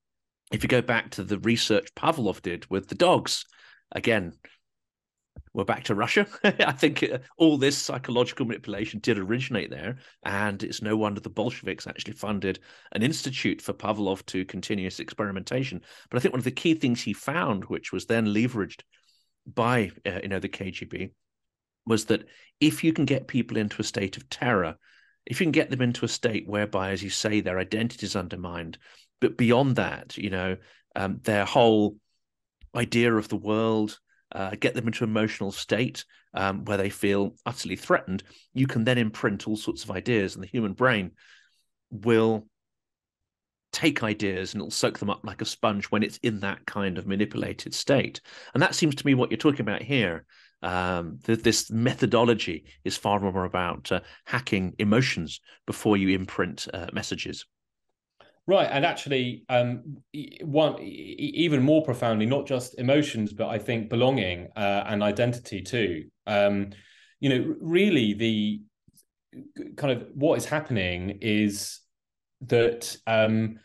[0.53, 3.45] if you go back to the research Pavlov did with the dogs,
[3.93, 4.33] again,
[5.57, 6.27] we're back to Russia.
[6.45, 11.31] I think uh, all this psychological manipulation did originate there, and it's no wonder the
[11.31, 12.59] Bolsheviks actually funded
[12.93, 15.81] an institute for Pavlov to continuous experimentation.
[16.11, 18.83] But I think one of the key things he found, which was then leveraged
[19.47, 21.13] by uh, you know the KGB,
[21.87, 22.27] was that
[22.61, 24.77] if you can get people into a state of terror,
[25.25, 28.15] if you can get them into a state whereby, as you say, their identity is
[28.15, 28.77] undermined,
[29.23, 30.59] but beyond that, you know,
[30.95, 31.97] um, their whole
[32.75, 33.99] idea of the world
[34.33, 36.05] uh, get them into an emotional state
[36.35, 38.23] um, where they feel utterly threatened,
[38.53, 41.13] you can then imprint all sorts of ideas, and the human brain
[41.91, 42.47] will
[43.73, 46.97] take ideas and it'll soak them up like a sponge when it's in that kind
[46.97, 48.21] of manipulated state.
[48.55, 50.25] And that seems to me what you're talking about here.
[50.63, 57.45] Um, this methodology is far more about uh, hacking emotions before you imprint uh, messages.
[58.49, 59.97] Right, and actually, um,
[60.43, 66.05] one even more profoundly, not just emotions, but I think belonging uh, and identity too.
[66.29, 66.71] Um,
[67.19, 68.61] you know, really, the
[69.77, 71.81] kind of what is happening is
[72.43, 73.59] that um,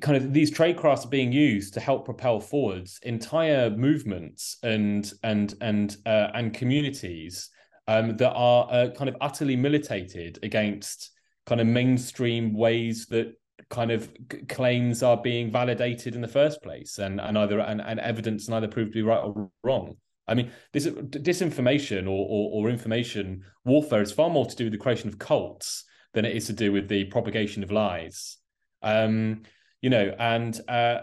[0.00, 5.12] kind of these trade crafts are being used to help propel forwards entire movements and
[5.24, 7.50] and and uh, and communities
[7.88, 11.10] um, that are uh, kind of utterly militated against
[11.46, 13.34] kind of mainstream ways that
[13.70, 14.10] kind of
[14.48, 18.54] claims are being validated in the first place and, and either and, and evidence and
[18.54, 19.96] either proved to be right or wrong.
[20.26, 24.72] I mean this disinformation or, or, or information warfare is far more to do with
[24.72, 25.84] the creation of cults
[26.14, 28.38] than it is to do with the propagation of lies.
[28.82, 29.42] Um,
[29.84, 31.00] you know and uh,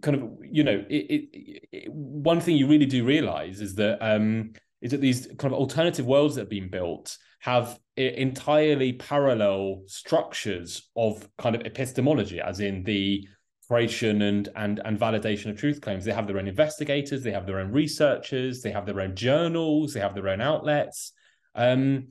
[0.00, 3.98] kind of you know it, it, it, one thing you really do realize is that
[4.00, 4.52] um,
[4.82, 10.90] is that these kind of alternative worlds that have been built have entirely parallel structures
[10.96, 13.26] of kind of epistemology, as in the
[13.68, 16.04] creation and and and validation of truth claims.
[16.04, 19.94] They have their own investigators, they have their own researchers, they have their own journals,
[19.94, 21.12] they have their own outlets.
[21.54, 22.08] Um,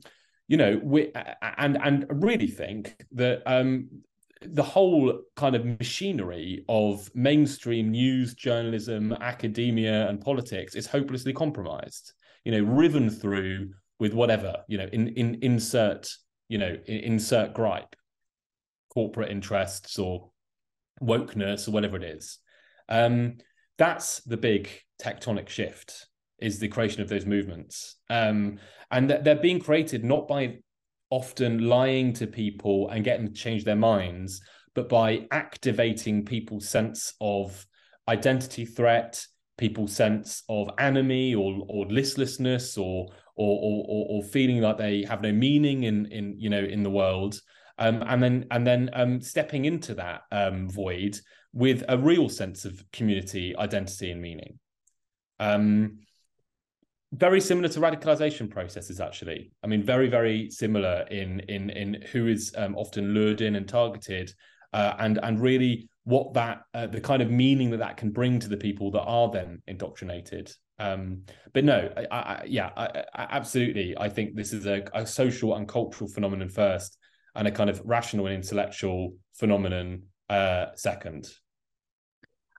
[0.48, 1.12] you know, we
[1.56, 3.88] and and really think that um,
[4.42, 12.12] the whole kind of machinery of mainstream news, journalism, academia, and politics is hopelessly compromised.
[12.44, 13.70] You know, riven through
[14.02, 16.10] with whatever you know in in insert
[16.48, 17.94] you know insert gripe
[18.92, 20.30] corporate interests or
[21.00, 22.38] wokeness or whatever it is.
[22.88, 23.38] Um
[23.78, 24.68] that's the big
[25.00, 26.08] tectonic shift
[26.40, 27.96] is the creation of those movements.
[28.10, 28.58] Um
[28.90, 30.58] and they're being created not by
[31.10, 34.40] often lying to people and getting to change their minds
[34.74, 37.66] but by activating people's sense of
[38.08, 39.24] identity threat
[39.58, 45.22] people's sense of enemy or or listlessness or or, or, or feeling like they have
[45.22, 47.40] no meaning in in you know in the world.
[47.78, 51.18] Um, and then and then um, stepping into that um, void
[51.52, 54.58] with a real sense of community identity and meaning.
[55.40, 55.98] Um,
[57.12, 59.52] very similar to radicalization processes actually.
[59.62, 63.68] I mean very very similar in in in who is um, often lured in and
[63.68, 64.32] targeted
[64.72, 68.38] uh, and and really what that uh, the kind of meaning that that can bring
[68.40, 71.22] to the people that are then indoctrinated um,
[71.52, 73.96] but no, I, I, yeah, I, absolutely.
[73.96, 76.98] I think this is a, a, social and cultural phenomenon first,
[77.36, 81.30] and a kind of rational and intellectual phenomenon uh, second.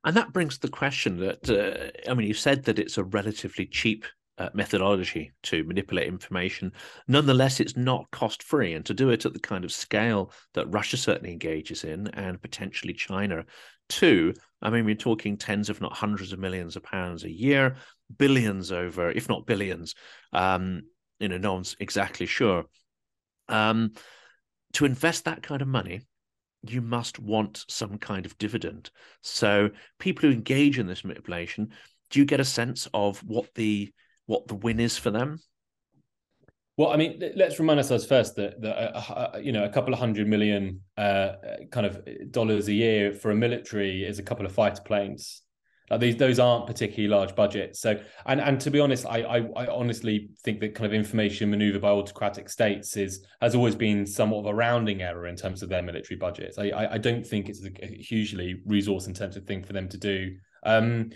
[0.05, 3.65] And that brings the question that uh, I mean, you said that it's a relatively
[3.65, 4.05] cheap
[4.37, 6.71] uh, methodology to manipulate information.
[7.07, 8.73] Nonetheless, it's not cost free.
[8.73, 12.41] And to do it at the kind of scale that Russia certainly engages in, and
[12.41, 13.45] potentially China
[13.89, 17.75] too, I mean, we're talking tens, if not hundreds of millions of pounds a year,
[18.17, 19.93] billions over, if not billions.
[20.31, 20.83] Um,
[21.19, 22.65] you know, no one's exactly sure.
[23.49, 23.91] Um,
[24.73, 26.01] to invest that kind of money,
[26.67, 28.89] you must want some kind of dividend.
[29.21, 29.69] So
[29.99, 31.71] people who engage in this manipulation,
[32.09, 33.91] do you get a sense of what the
[34.25, 35.39] what the win is for them?
[36.75, 39.93] Well, I mean, let's remind ourselves first that, that uh, uh, you know a couple
[39.93, 41.33] of hundred million uh,
[41.71, 41.99] kind of
[42.31, 45.43] dollars a year for a military is a couple of fighter planes.
[45.91, 47.79] Like these, those aren't particularly large budgets.
[47.79, 51.51] So, and and to be honest, I, I, I honestly think that kind of information
[51.51, 55.61] maneuver by autocratic states is has always been somewhat of a rounding error in terms
[55.61, 56.57] of their military budgets.
[56.57, 60.35] I I, I don't think it's a hugely resource intensive thing for them to do.
[60.65, 61.11] Um,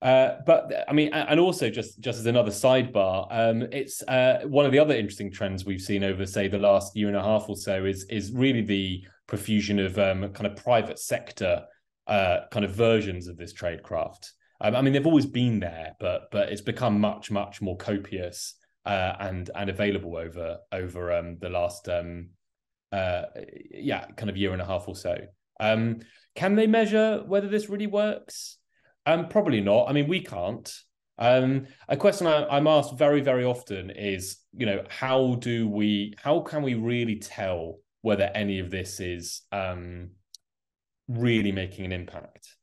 [0.00, 4.64] uh, but I mean, and also just just as another sidebar, um, it's uh, one
[4.64, 7.48] of the other interesting trends we've seen over, say, the last year and a half
[7.48, 11.64] or so is is really the profusion of um, kind of private sector
[12.06, 14.30] uh, kind of versions of this tradecraft.
[14.60, 18.54] Um, I mean, they've always been there, but but it's become much much more copious
[18.86, 22.28] uh, and and available over over um, the last um,
[22.92, 23.22] uh,
[23.72, 25.18] yeah kind of year and a half or so.
[25.58, 26.02] Um,
[26.36, 28.57] can they measure whether this really works?
[29.08, 29.88] Um, probably not.
[29.88, 30.70] I mean, we can't.
[31.16, 36.12] Um, a question I, am asked very, very often is, you know, how do we,
[36.18, 40.10] how can we really tell whether any of this is um,
[41.08, 42.54] really making an impact?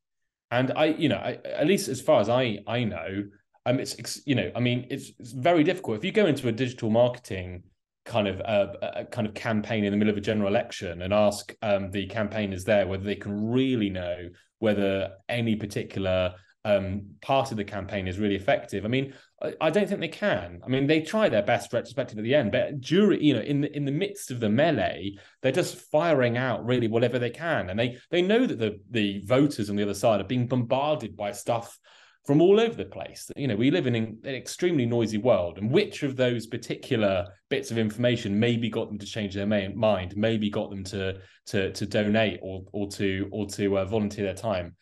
[0.51, 3.23] And I, you know, I, at least as far as I, I know,
[3.65, 5.97] um, it's, you know, I mean, it's, it's very difficult.
[5.97, 7.63] If you go into a digital marketing
[8.05, 8.67] kind of uh,
[8.97, 12.05] a kind of campaign in the middle of a general election and ask um, the
[12.05, 14.29] campaigners there whether they can really know
[14.65, 16.33] whether any particular
[16.65, 18.83] um, part of the campaign is really effective.
[18.83, 19.13] I mean,
[19.61, 20.59] I, don't think they can.
[20.65, 23.61] I mean, they try their best retrospective at the end, but during you know in
[23.61, 27.69] the in the midst of the melee, they're just firing out really whatever they can,
[27.69, 31.15] and they they know that the the voters on the other side are being bombarded
[31.15, 31.77] by stuff
[32.25, 33.29] from all over the place.
[33.35, 37.71] You know, we live in an extremely noisy world, and which of those particular bits
[37.71, 41.85] of information maybe got them to change their mind, maybe got them to to to
[41.85, 44.75] donate or or to or to uh, volunteer their time.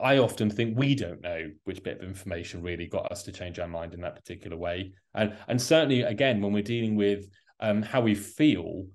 [0.00, 3.58] I often think we don't know which bit of information really got us to change
[3.58, 7.26] our mind in that particular way, and and certainly again when we're dealing with
[7.60, 8.86] um, how we feel,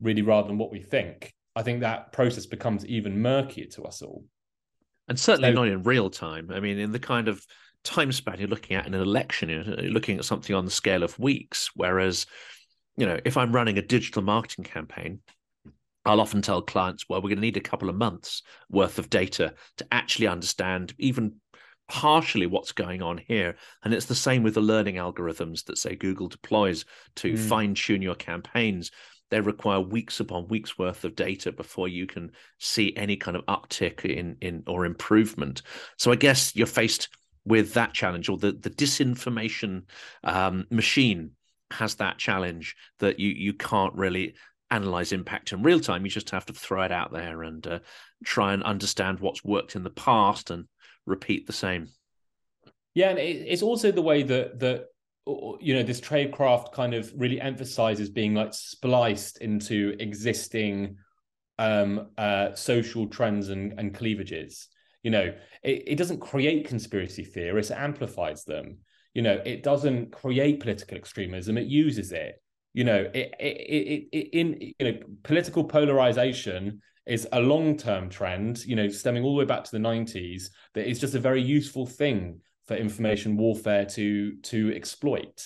[0.00, 4.00] really rather than what we think, I think that process becomes even murkier to us
[4.00, 4.24] all
[5.08, 6.50] and certainly so, not in real time.
[6.52, 7.44] I mean, in the kind of
[7.82, 11.02] time span you're looking at in an election, you're looking at something on the scale
[11.02, 11.70] of weeks.
[11.74, 12.26] Whereas,
[12.96, 15.20] you know, if I'm running a digital marketing campaign,
[16.06, 19.10] I'll often tell clients, well, we're going to need a couple of months worth of
[19.10, 21.36] data to actually understand even
[21.88, 23.56] partially what's going on here.
[23.82, 26.84] And it's the same with the learning algorithms that, say, Google deploys
[27.16, 27.38] to mm.
[27.38, 28.90] fine tune your campaigns
[29.34, 32.30] they require weeks upon weeks worth of data before you can
[32.60, 35.62] see any kind of uptick in in or improvement.
[35.98, 37.08] So I guess you're faced
[37.44, 39.86] with that challenge, or the the disinformation
[40.22, 41.32] um, machine
[41.72, 44.36] has that challenge that you you can't really
[44.70, 46.04] analyze impact in real time.
[46.04, 47.78] You just have to throw it out there and uh,
[48.24, 50.66] try and understand what's worked in the past and
[51.06, 51.88] repeat the same.
[52.94, 54.86] Yeah, and it's also the way that that
[55.26, 60.96] you know this tradecraft kind of really emphasizes being like spliced into existing
[61.58, 64.68] um uh social trends and, and cleavages.
[65.02, 68.78] You know it, it doesn't create conspiracy theorists it amplifies them.
[69.14, 72.42] You know it doesn't create political extremism it uses it.
[72.74, 78.64] You know it, it, it, it in you know political polarization is a long-term trend
[78.64, 81.42] you know stemming all the way back to the 90s that is just a very
[81.42, 85.44] useful thing for information warfare to to exploit.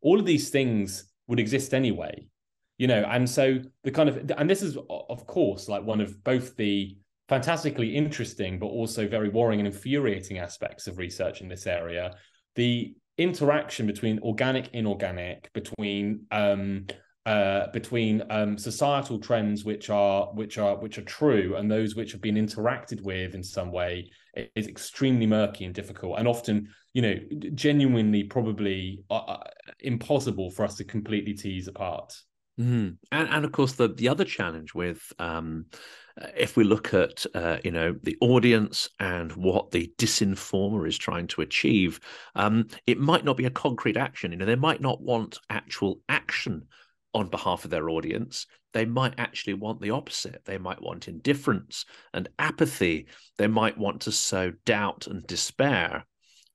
[0.00, 2.28] All of these things would exist anyway,
[2.76, 3.04] you know.
[3.08, 6.96] And so the kind of and this is of course like one of both the
[7.28, 12.14] fantastically interesting but also very worrying and infuriating aspects of research in this area.
[12.54, 16.86] The interaction between organic, inorganic, between um,
[17.28, 22.10] uh, between um, societal trends which are which are which are true and those which
[22.10, 24.10] have been interacted with in some way
[24.56, 27.14] is extremely murky and difficult and often you know
[27.54, 29.44] genuinely probably uh, uh
[29.80, 32.14] impossible for us to completely tease apart
[32.58, 32.96] mm.
[33.12, 35.66] and, and of course the the other challenge with um,
[36.34, 41.26] if we look at uh, you know the audience and what the disinformer is trying
[41.26, 42.00] to achieve
[42.36, 46.00] um, it might not be a concrete action you know they might not want actual
[46.08, 46.66] action
[47.14, 48.46] on behalf of their audience.
[48.72, 50.42] They might actually want the opposite.
[50.44, 53.06] They might want indifference and apathy.
[53.38, 56.04] They might want to sow doubt and despair.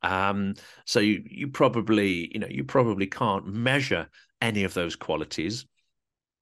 [0.03, 4.09] Um, so you you probably you know you probably can't measure
[4.41, 5.65] any of those qualities.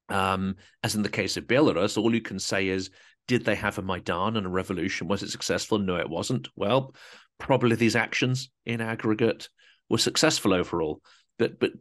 [0.10, 2.90] Um, as in the case of Belarus, all you can say is,
[3.28, 5.08] did they have a Maidan and a revolution?
[5.08, 5.78] Was it successful?
[5.78, 6.50] No, it wasn't.
[6.56, 6.94] Well,
[7.38, 9.48] probably these actions in aggregate
[9.90, 11.02] were successful overall,
[11.38, 11.72] but but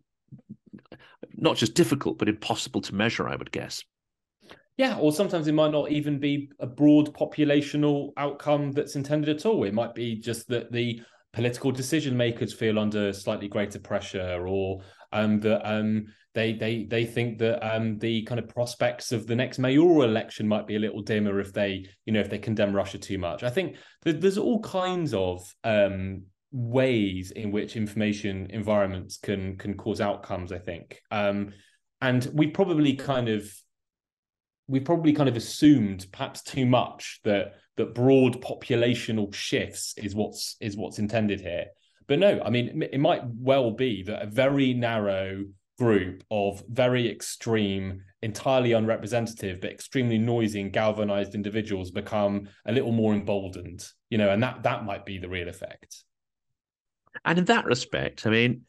[1.41, 3.85] not just difficult, but impossible to measure, I would guess.
[4.77, 9.45] Yeah, or sometimes it might not even be a broad populational outcome that's intended at
[9.45, 9.65] all.
[9.65, 14.81] It might be just that the political decision makers feel under slightly greater pressure, or
[15.13, 19.37] um, that um, they they they think that um, the kind of prospects of the
[19.37, 22.75] next mayoral election might be a little dimmer if they you know if they condemn
[22.75, 23.43] Russia too much.
[23.43, 26.23] I think there's all kinds of um,
[26.53, 30.53] ways in which information environments can can cause outcomes.
[30.53, 31.53] I think, um,
[32.01, 33.53] and we probably kind of
[34.69, 40.57] we probably kind of assumed perhaps too much that that broad populational shifts is what's
[40.61, 41.67] is what's intended here.
[42.07, 45.45] But no, I mean it might well be that a very narrow
[45.79, 52.93] group of very extreme, entirely unrepresentative, but extremely noisy and galvanized individuals become a little
[52.93, 56.05] more emboldened, you know, and that that might be the real effect.
[57.25, 58.63] And in that respect, I mean,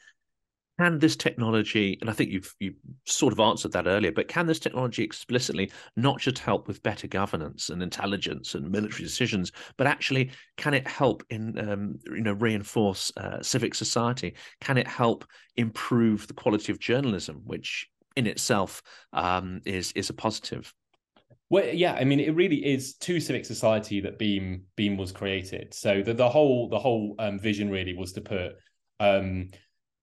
[0.79, 2.73] can this technology, and I think you've you
[3.05, 7.07] sort of answered that earlier, but can this technology explicitly not just help with better
[7.07, 12.33] governance and intelligence and military decisions, but actually can it help in um, you know
[12.33, 14.33] reinforce uh, civic society?
[14.59, 15.25] Can it help
[15.55, 18.81] improve the quality of journalism, which in itself
[19.13, 20.73] um, is is a positive?
[21.51, 25.73] Well, yeah, I mean, it really is to civic society that Beam Beam was created.
[25.73, 28.53] So the, the whole the whole um, vision really was to put
[29.01, 29.49] um,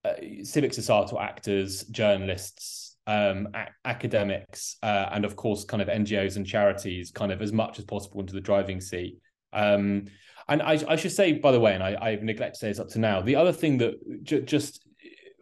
[0.05, 6.36] uh, civic societal actors, journalists, um, a- academics, uh, and of course, kind of NGOs
[6.36, 9.16] and charities, kind of as much as possible into the driving seat.
[9.55, 10.05] Um,
[10.49, 12.78] and I, I, should say, by the way, and I, have neglected to say this
[12.78, 14.86] up to now, the other thing that j- just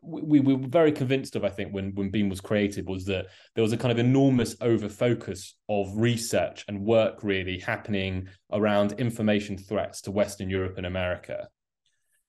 [0.07, 3.27] we, we were very convinced of, I think, when when Beam was created, was that
[3.55, 8.93] there was a kind of enormous over focus of research and work really happening around
[8.93, 11.49] information threats to Western Europe and America.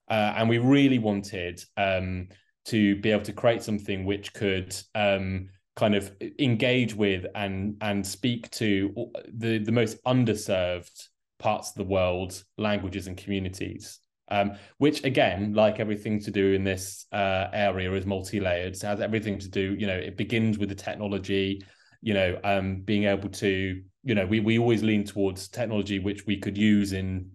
[0.10, 2.28] Uh, and we really wanted um,
[2.66, 8.06] to be able to create something which could um, kind of engage with and and
[8.06, 8.94] speak to
[9.34, 11.08] the the most underserved
[11.40, 14.00] parts of the world, languages and communities.
[14.30, 18.76] Um, which again, like everything to do in this uh, area, is multi-layered.
[18.76, 21.62] So has everything to do, you know, it begins with the technology,
[22.02, 26.26] you know, um, being able to, you know, we we always lean towards technology which
[26.26, 27.32] we could use in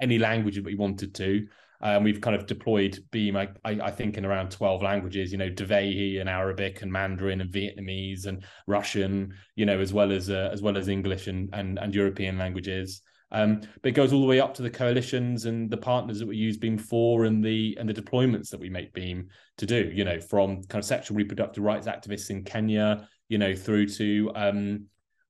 [0.00, 1.46] any language that we wanted to.
[1.80, 5.48] Um, we've kind of deployed Beam, I, I, think, in around 12 languages, you know,
[5.48, 10.50] Dhivehi and Arabic and Mandarin and Vietnamese and Russian, you know, as well as uh,
[10.52, 13.00] as well as English and, and, and European languages.
[13.30, 16.26] Um, but it goes all the way up to the coalitions and the partners that
[16.26, 19.90] we use Beam for and the and the deployments that we make Beam to do,
[19.92, 24.30] you know, from kind of sexual reproductive rights activists in Kenya, you know, through to
[24.34, 24.86] um,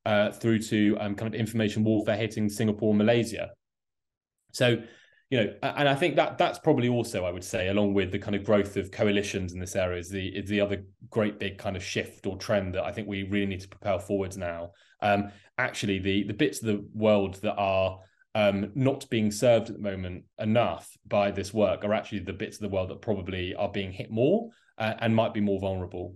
[0.07, 3.51] uh, through to um, kind of information warfare hitting Singapore and Malaysia.
[4.53, 4.80] So,
[5.30, 8.18] you know, and I think that that's probably also, I would say, along with the
[8.18, 11.59] kind of growth of coalitions in this area, is the is the other great big
[11.59, 14.70] kind of shift or trend that I think we really need to propel forwards now.
[15.01, 18.01] Um, actually, the the bits of the world that are
[18.34, 22.57] um, not being served at the moment enough by this work are actually the bits
[22.57, 26.14] of the world that probably are being hit more uh, and might be more vulnerable.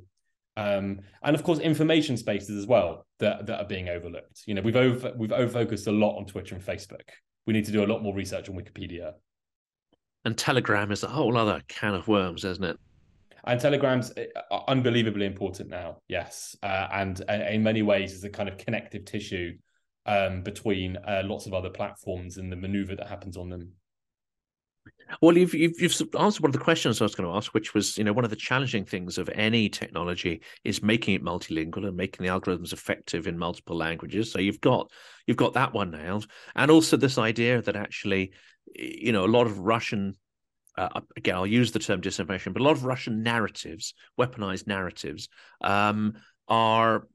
[0.57, 4.43] Um, and of course, information spaces as well that, that are being overlooked.
[4.47, 7.09] You know, we've over we've over focused a lot on Twitter and Facebook
[7.47, 9.13] we need to do a lot more research on Wikipedia.
[10.25, 12.79] And Telegram is a whole other can of worms, isn't it?
[13.45, 18.31] And Telegram's uh, unbelievably important now, yes, uh, and uh, in many ways is a
[18.31, 19.55] kind of connective tissue
[20.07, 23.73] um, between uh, lots of other platforms and the maneuver that happens on them.
[25.21, 27.75] Well, you've, you've, you've answered one of the questions I was going to ask, which
[27.75, 31.87] was, you know, one of the challenging things of any technology is making it multilingual
[31.87, 34.33] and making the algorithms effective in multiple languages.
[34.33, 34.91] So you've got
[35.27, 36.27] you've got that one nailed,
[36.57, 38.33] and also this idea that actually,
[38.75, 40.15] you know, a lot of Russian
[40.77, 45.29] uh, again, I'll use the term disinformation, but a lot of Russian narratives, weaponized narratives,
[45.61, 46.15] um,
[46.49, 47.07] are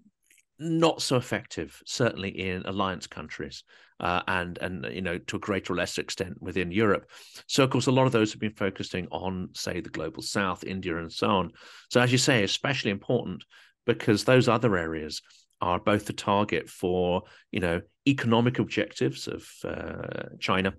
[0.60, 3.64] not so effective, certainly in alliance countries
[4.00, 7.10] uh, and and you know to a greater or lesser extent within Europe.
[7.48, 10.64] So of course, a lot of those have been focusing on, say, the global South,
[10.64, 11.52] India, and so on.
[11.90, 13.44] So as you say, especially important
[13.86, 15.22] because those other areas
[15.62, 20.74] are both the target for you know economic objectives of uh, China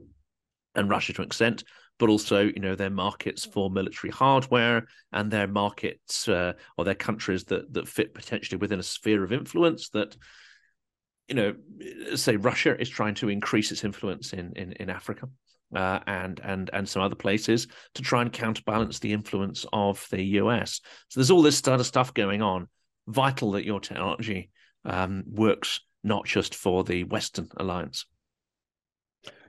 [0.75, 1.65] and Russia to an extent,
[1.99, 6.95] but also you know their markets for military hardware and their markets uh, or their
[6.95, 10.17] countries that that fit potentially within a sphere of influence that
[11.29, 11.55] you know,
[12.17, 15.29] say Russia is trying to increase its influence in in, in Africa.
[15.75, 20.23] uh, and and and some other places to try and counterbalance the influence of the
[20.41, 20.81] US.
[21.09, 22.69] So there's all this sort of stuff going on.
[23.07, 24.51] Vital that your technology
[24.85, 28.07] um, works not just for the Western alliance.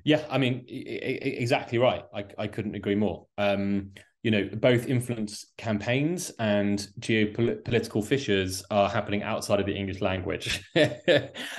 [0.04, 2.04] Yeah, I mean, exactly right.
[2.14, 3.28] I, I couldn't agree more.
[3.38, 3.92] Um,
[4.24, 10.62] you know, both influence campaigns and geopolitical fissures are happening outside of the English language,
[10.76, 10.90] uh,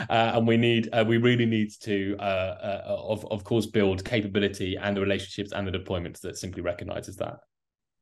[0.08, 4.76] and we need, uh, we really need to, uh, uh, of of course, build capability
[4.76, 7.38] and the relationships and the deployments that simply recognises that.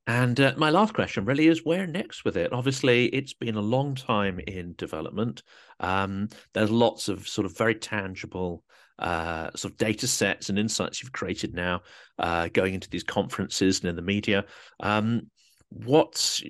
[0.09, 2.53] And uh, my last question really is where next with it?
[2.53, 5.43] Obviously, it's been a long time in development.
[5.81, 8.65] Um, there's lots of sort of very tangible
[8.99, 11.81] uh, sort of data sets and insights you've created now
[12.19, 14.45] uh, going into these conferences and in the media.
[14.81, 15.23] Um,
[15.71, 16.43] what's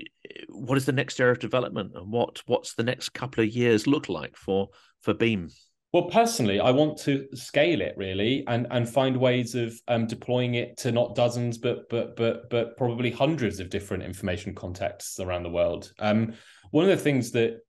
[0.49, 3.86] what is the next area of development and what what's the next couple of years
[3.86, 4.68] look like for
[5.01, 5.49] for Beam?
[5.92, 10.55] Well, personally, I want to scale it really and and find ways of um, deploying
[10.55, 15.44] it to not dozens, but but but but probably hundreds of different information contexts around
[15.44, 15.92] the world.
[15.99, 16.34] Um,
[16.70, 17.61] one of the things that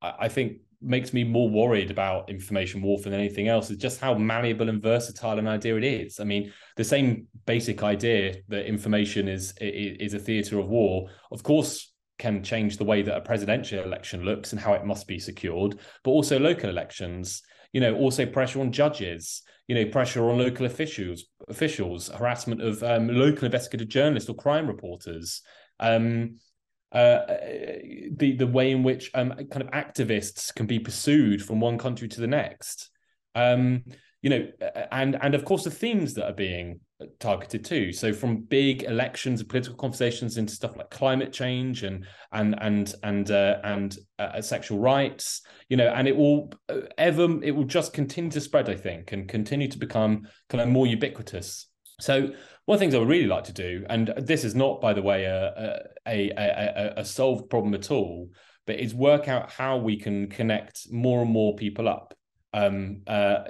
[0.00, 4.14] I think makes me more worried about information warfare than anything else is just how
[4.14, 6.20] malleable and versatile an idea it is.
[6.20, 11.42] I mean, the same basic idea that information is is a theater of war, of
[11.42, 15.18] course, can change the way that a presidential election looks and how it must be
[15.18, 17.42] secured, but also local elections.
[17.72, 19.42] You know, also pressure on judges.
[19.68, 24.66] You know, pressure on local officials, officials, harassment of um, local investigative journalists or crime
[24.66, 25.40] reporters.
[25.80, 26.38] Um,
[26.92, 27.20] uh,
[28.16, 32.08] the the way in which um, kind of activists can be pursued from one country
[32.08, 32.90] to the next.
[33.34, 33.84] Um,
[34.20, 34.46] you know,
[34.92, 36.80] and and of course the themes that are being
[37.18, 37.92] targeted too.
[37.92, 42.94] So from big elections and political conversations into stuff like climate change and and and
[43.02, 45.42] and uh, and uh, sexual rights.
[45.68, 49.12] You know, and it will uh, ever it will just continue to spread, I think,
[49.12, 51.68] and continue to become kind of more ubiquitous.
[52.00, 52.30] So
[52.64, 54.92] one of the things I would really like to do, and this is not, by
[54.92, 58.30] the way, a a, a, a solved problem at all,
[58.66, 62.14] but is work out how we can connect more and more people up
[62.52, 63.44] um, uh,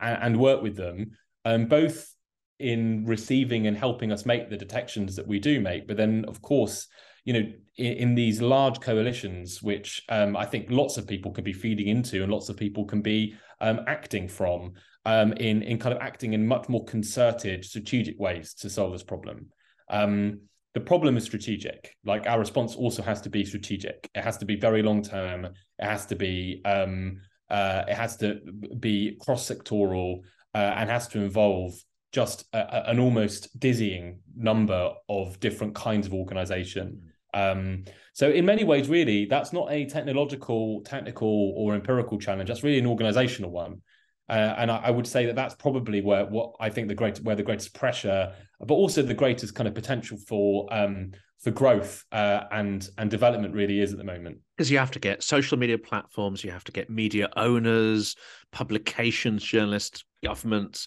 [0.00, 1.10] and, work with them,
[1.44, 2.14] um, both
[2.58, 6.40] in receiving and helping us make the detections that we do make, but then, of
[6.40, 6.86] course,
[7.24, 11.44] you know, in, in these large coalitions, which um, I think lots of people can
[11.44, 14.74] be feeding into and lots of people can be um, acting from
[15.04, 19.02] um, in in kind of acting in much more concerted, strategic ways to solve this
[19.02, 19.46] problem.
[19.88, 20.40] Um,
[20.74, 21.94] the problem is strategic.
[22.04, 24.10] Like our response also has to be strategic.
[24.14, 25.44] It has to be very long term.
[25.44, 28.40] It has to be um, uh, it has to
[28.80, 30.20] be cross sectoral
[30.54, 31.74] uh, and has to involve
[32.12, 37.02] just a, a, an almost dizzying number of different kinds of organization.
[37.34, 42.48] Um, so in many ways, really, that's not a technological, technical, or empirical challenge.
[42.48, 43.82] That's really an organizational one.
[44.28, 47.18] Uh, and I, I, would say that that's probably where what I think the great
[47.18, 52.04] where the greatest pressure, but also the greatest kind of potential for um, for growth
[52.10, 54.38] uh, and and development really is at the moment.
[54.56, 58.16] Because you have to get social media platforms, you have to get media owners,
[58.50, 60.86] publications, journalists, governments.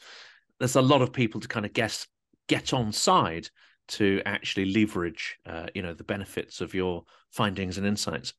[0.60, 2.08] There's a lot of people to kind of guess
[2.48, 3.50] get on side
[3.90, 8.34] to actually leverage, uh, you know, the benefits of your findings and insights.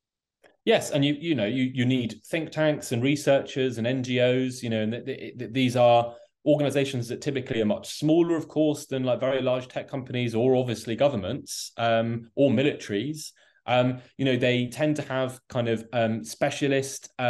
[0.69, 4.63] Yes, and you you know you you need think tanks and researchers and NGOs.
[4.63, 6.15] You know, and th- th- these are
[6.45, 10.57] organizations that typically are much smaller, of course, than like very large tech companies or
[10.57, 13.33] obviously governments um, or militaries.
[13.65, 17.23] Um, you know, they tend to have kind of um, specialist uh,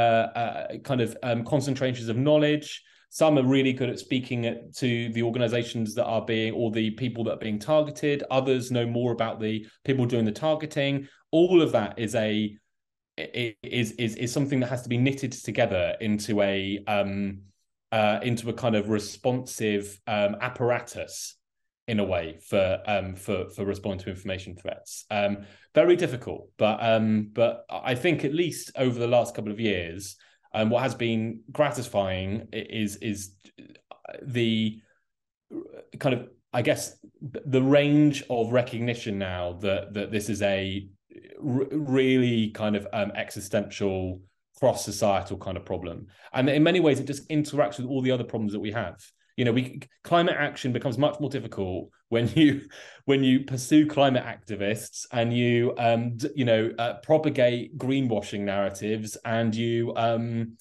[0.43, 2.83] uh, kind of um, concentrations of knowledge.
[3.11, 7.23] Some are really good at speaking to the organizations that are being or the people
[7.25, 8.25] that are being targeted.
[8.33, 11.07] Others know more about the people doing the targeting.
[11.31, 12.59] All of that is a
[13.19, 17.41] is is is something that has to be knitted together into a um
[17.93, 21.37] uh into a kind of responsive um apparatus
[21.87, 25.05] in a way for um for for responding to information threats.
[25.11, 29.61] Um very difficult but um but i think at least over the last couple of
[29.61, 30.17] years
[30.53, 33.35] um what has been gratifying is is
[34.23, 34.81] the
[36.01, 40.89] kind of i guess the range of recognition now that that this is a
[41.41, 44.21] really kind of um, existential
[44.59, 46.07] cross societal kind of problem.
[46.33, 48.97] And in many ways it just interacts with all the other problems that we have.
[49.37, 52.63] You know we climate action becomes much more difficult when you
[53.05, 59.55] when you pursue climate activists and you um you know uh, propagate greenwashing narratives and
[59.55, 60.57] you um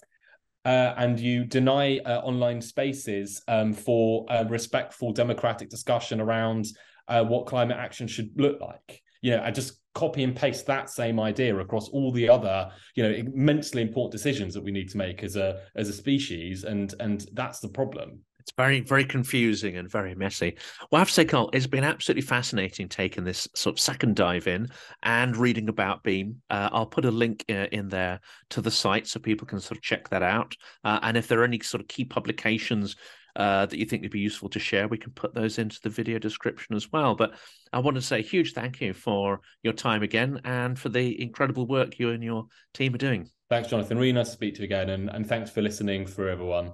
[0.63, 6.65] uh, and you deny uh, online spaces um, for respectful democratic discussion around
[7.07, 10.89] uh, what climate action should look like you know, I just copy and paste that
[10.89, 14.97] same idea across all the other, you know, immensely important decisions that we need to
[14.97, 18.19] make as a as a species, and and that's the problem.
[18.39, 20.55] It's very, very confusing and very messy.
[20.89, 24.15] Well, I have to say, Carl, it's been absolutely fascinating taking this sort of second
[24.15, 24.69] dive in
[25.03, 26.41] and reading about Beam.
[26.49, 28.21] Uh, I'll put a link uh, in there
[28.51, 30.55] to the site so people can sort of check that out.
[30.85, 32.95] Uh, and if there are any sort of key publications
[33.37, 35.89] uh, that you think would be useful to share, we can put those into the
[35.89, 37.15] video description as well.
[37.15, 37.35] But
[37.71, 41.21] I want to say a huge thank you for your time again and for the
[41.21, 43.29] incredible work you and your team are doing.
[43.49, 43.97] Thanks, Jonathan.
[43.97, 44.89] Really nice to speak to you again.
[44.89, 46.73] And, and thanks for listening for everyone.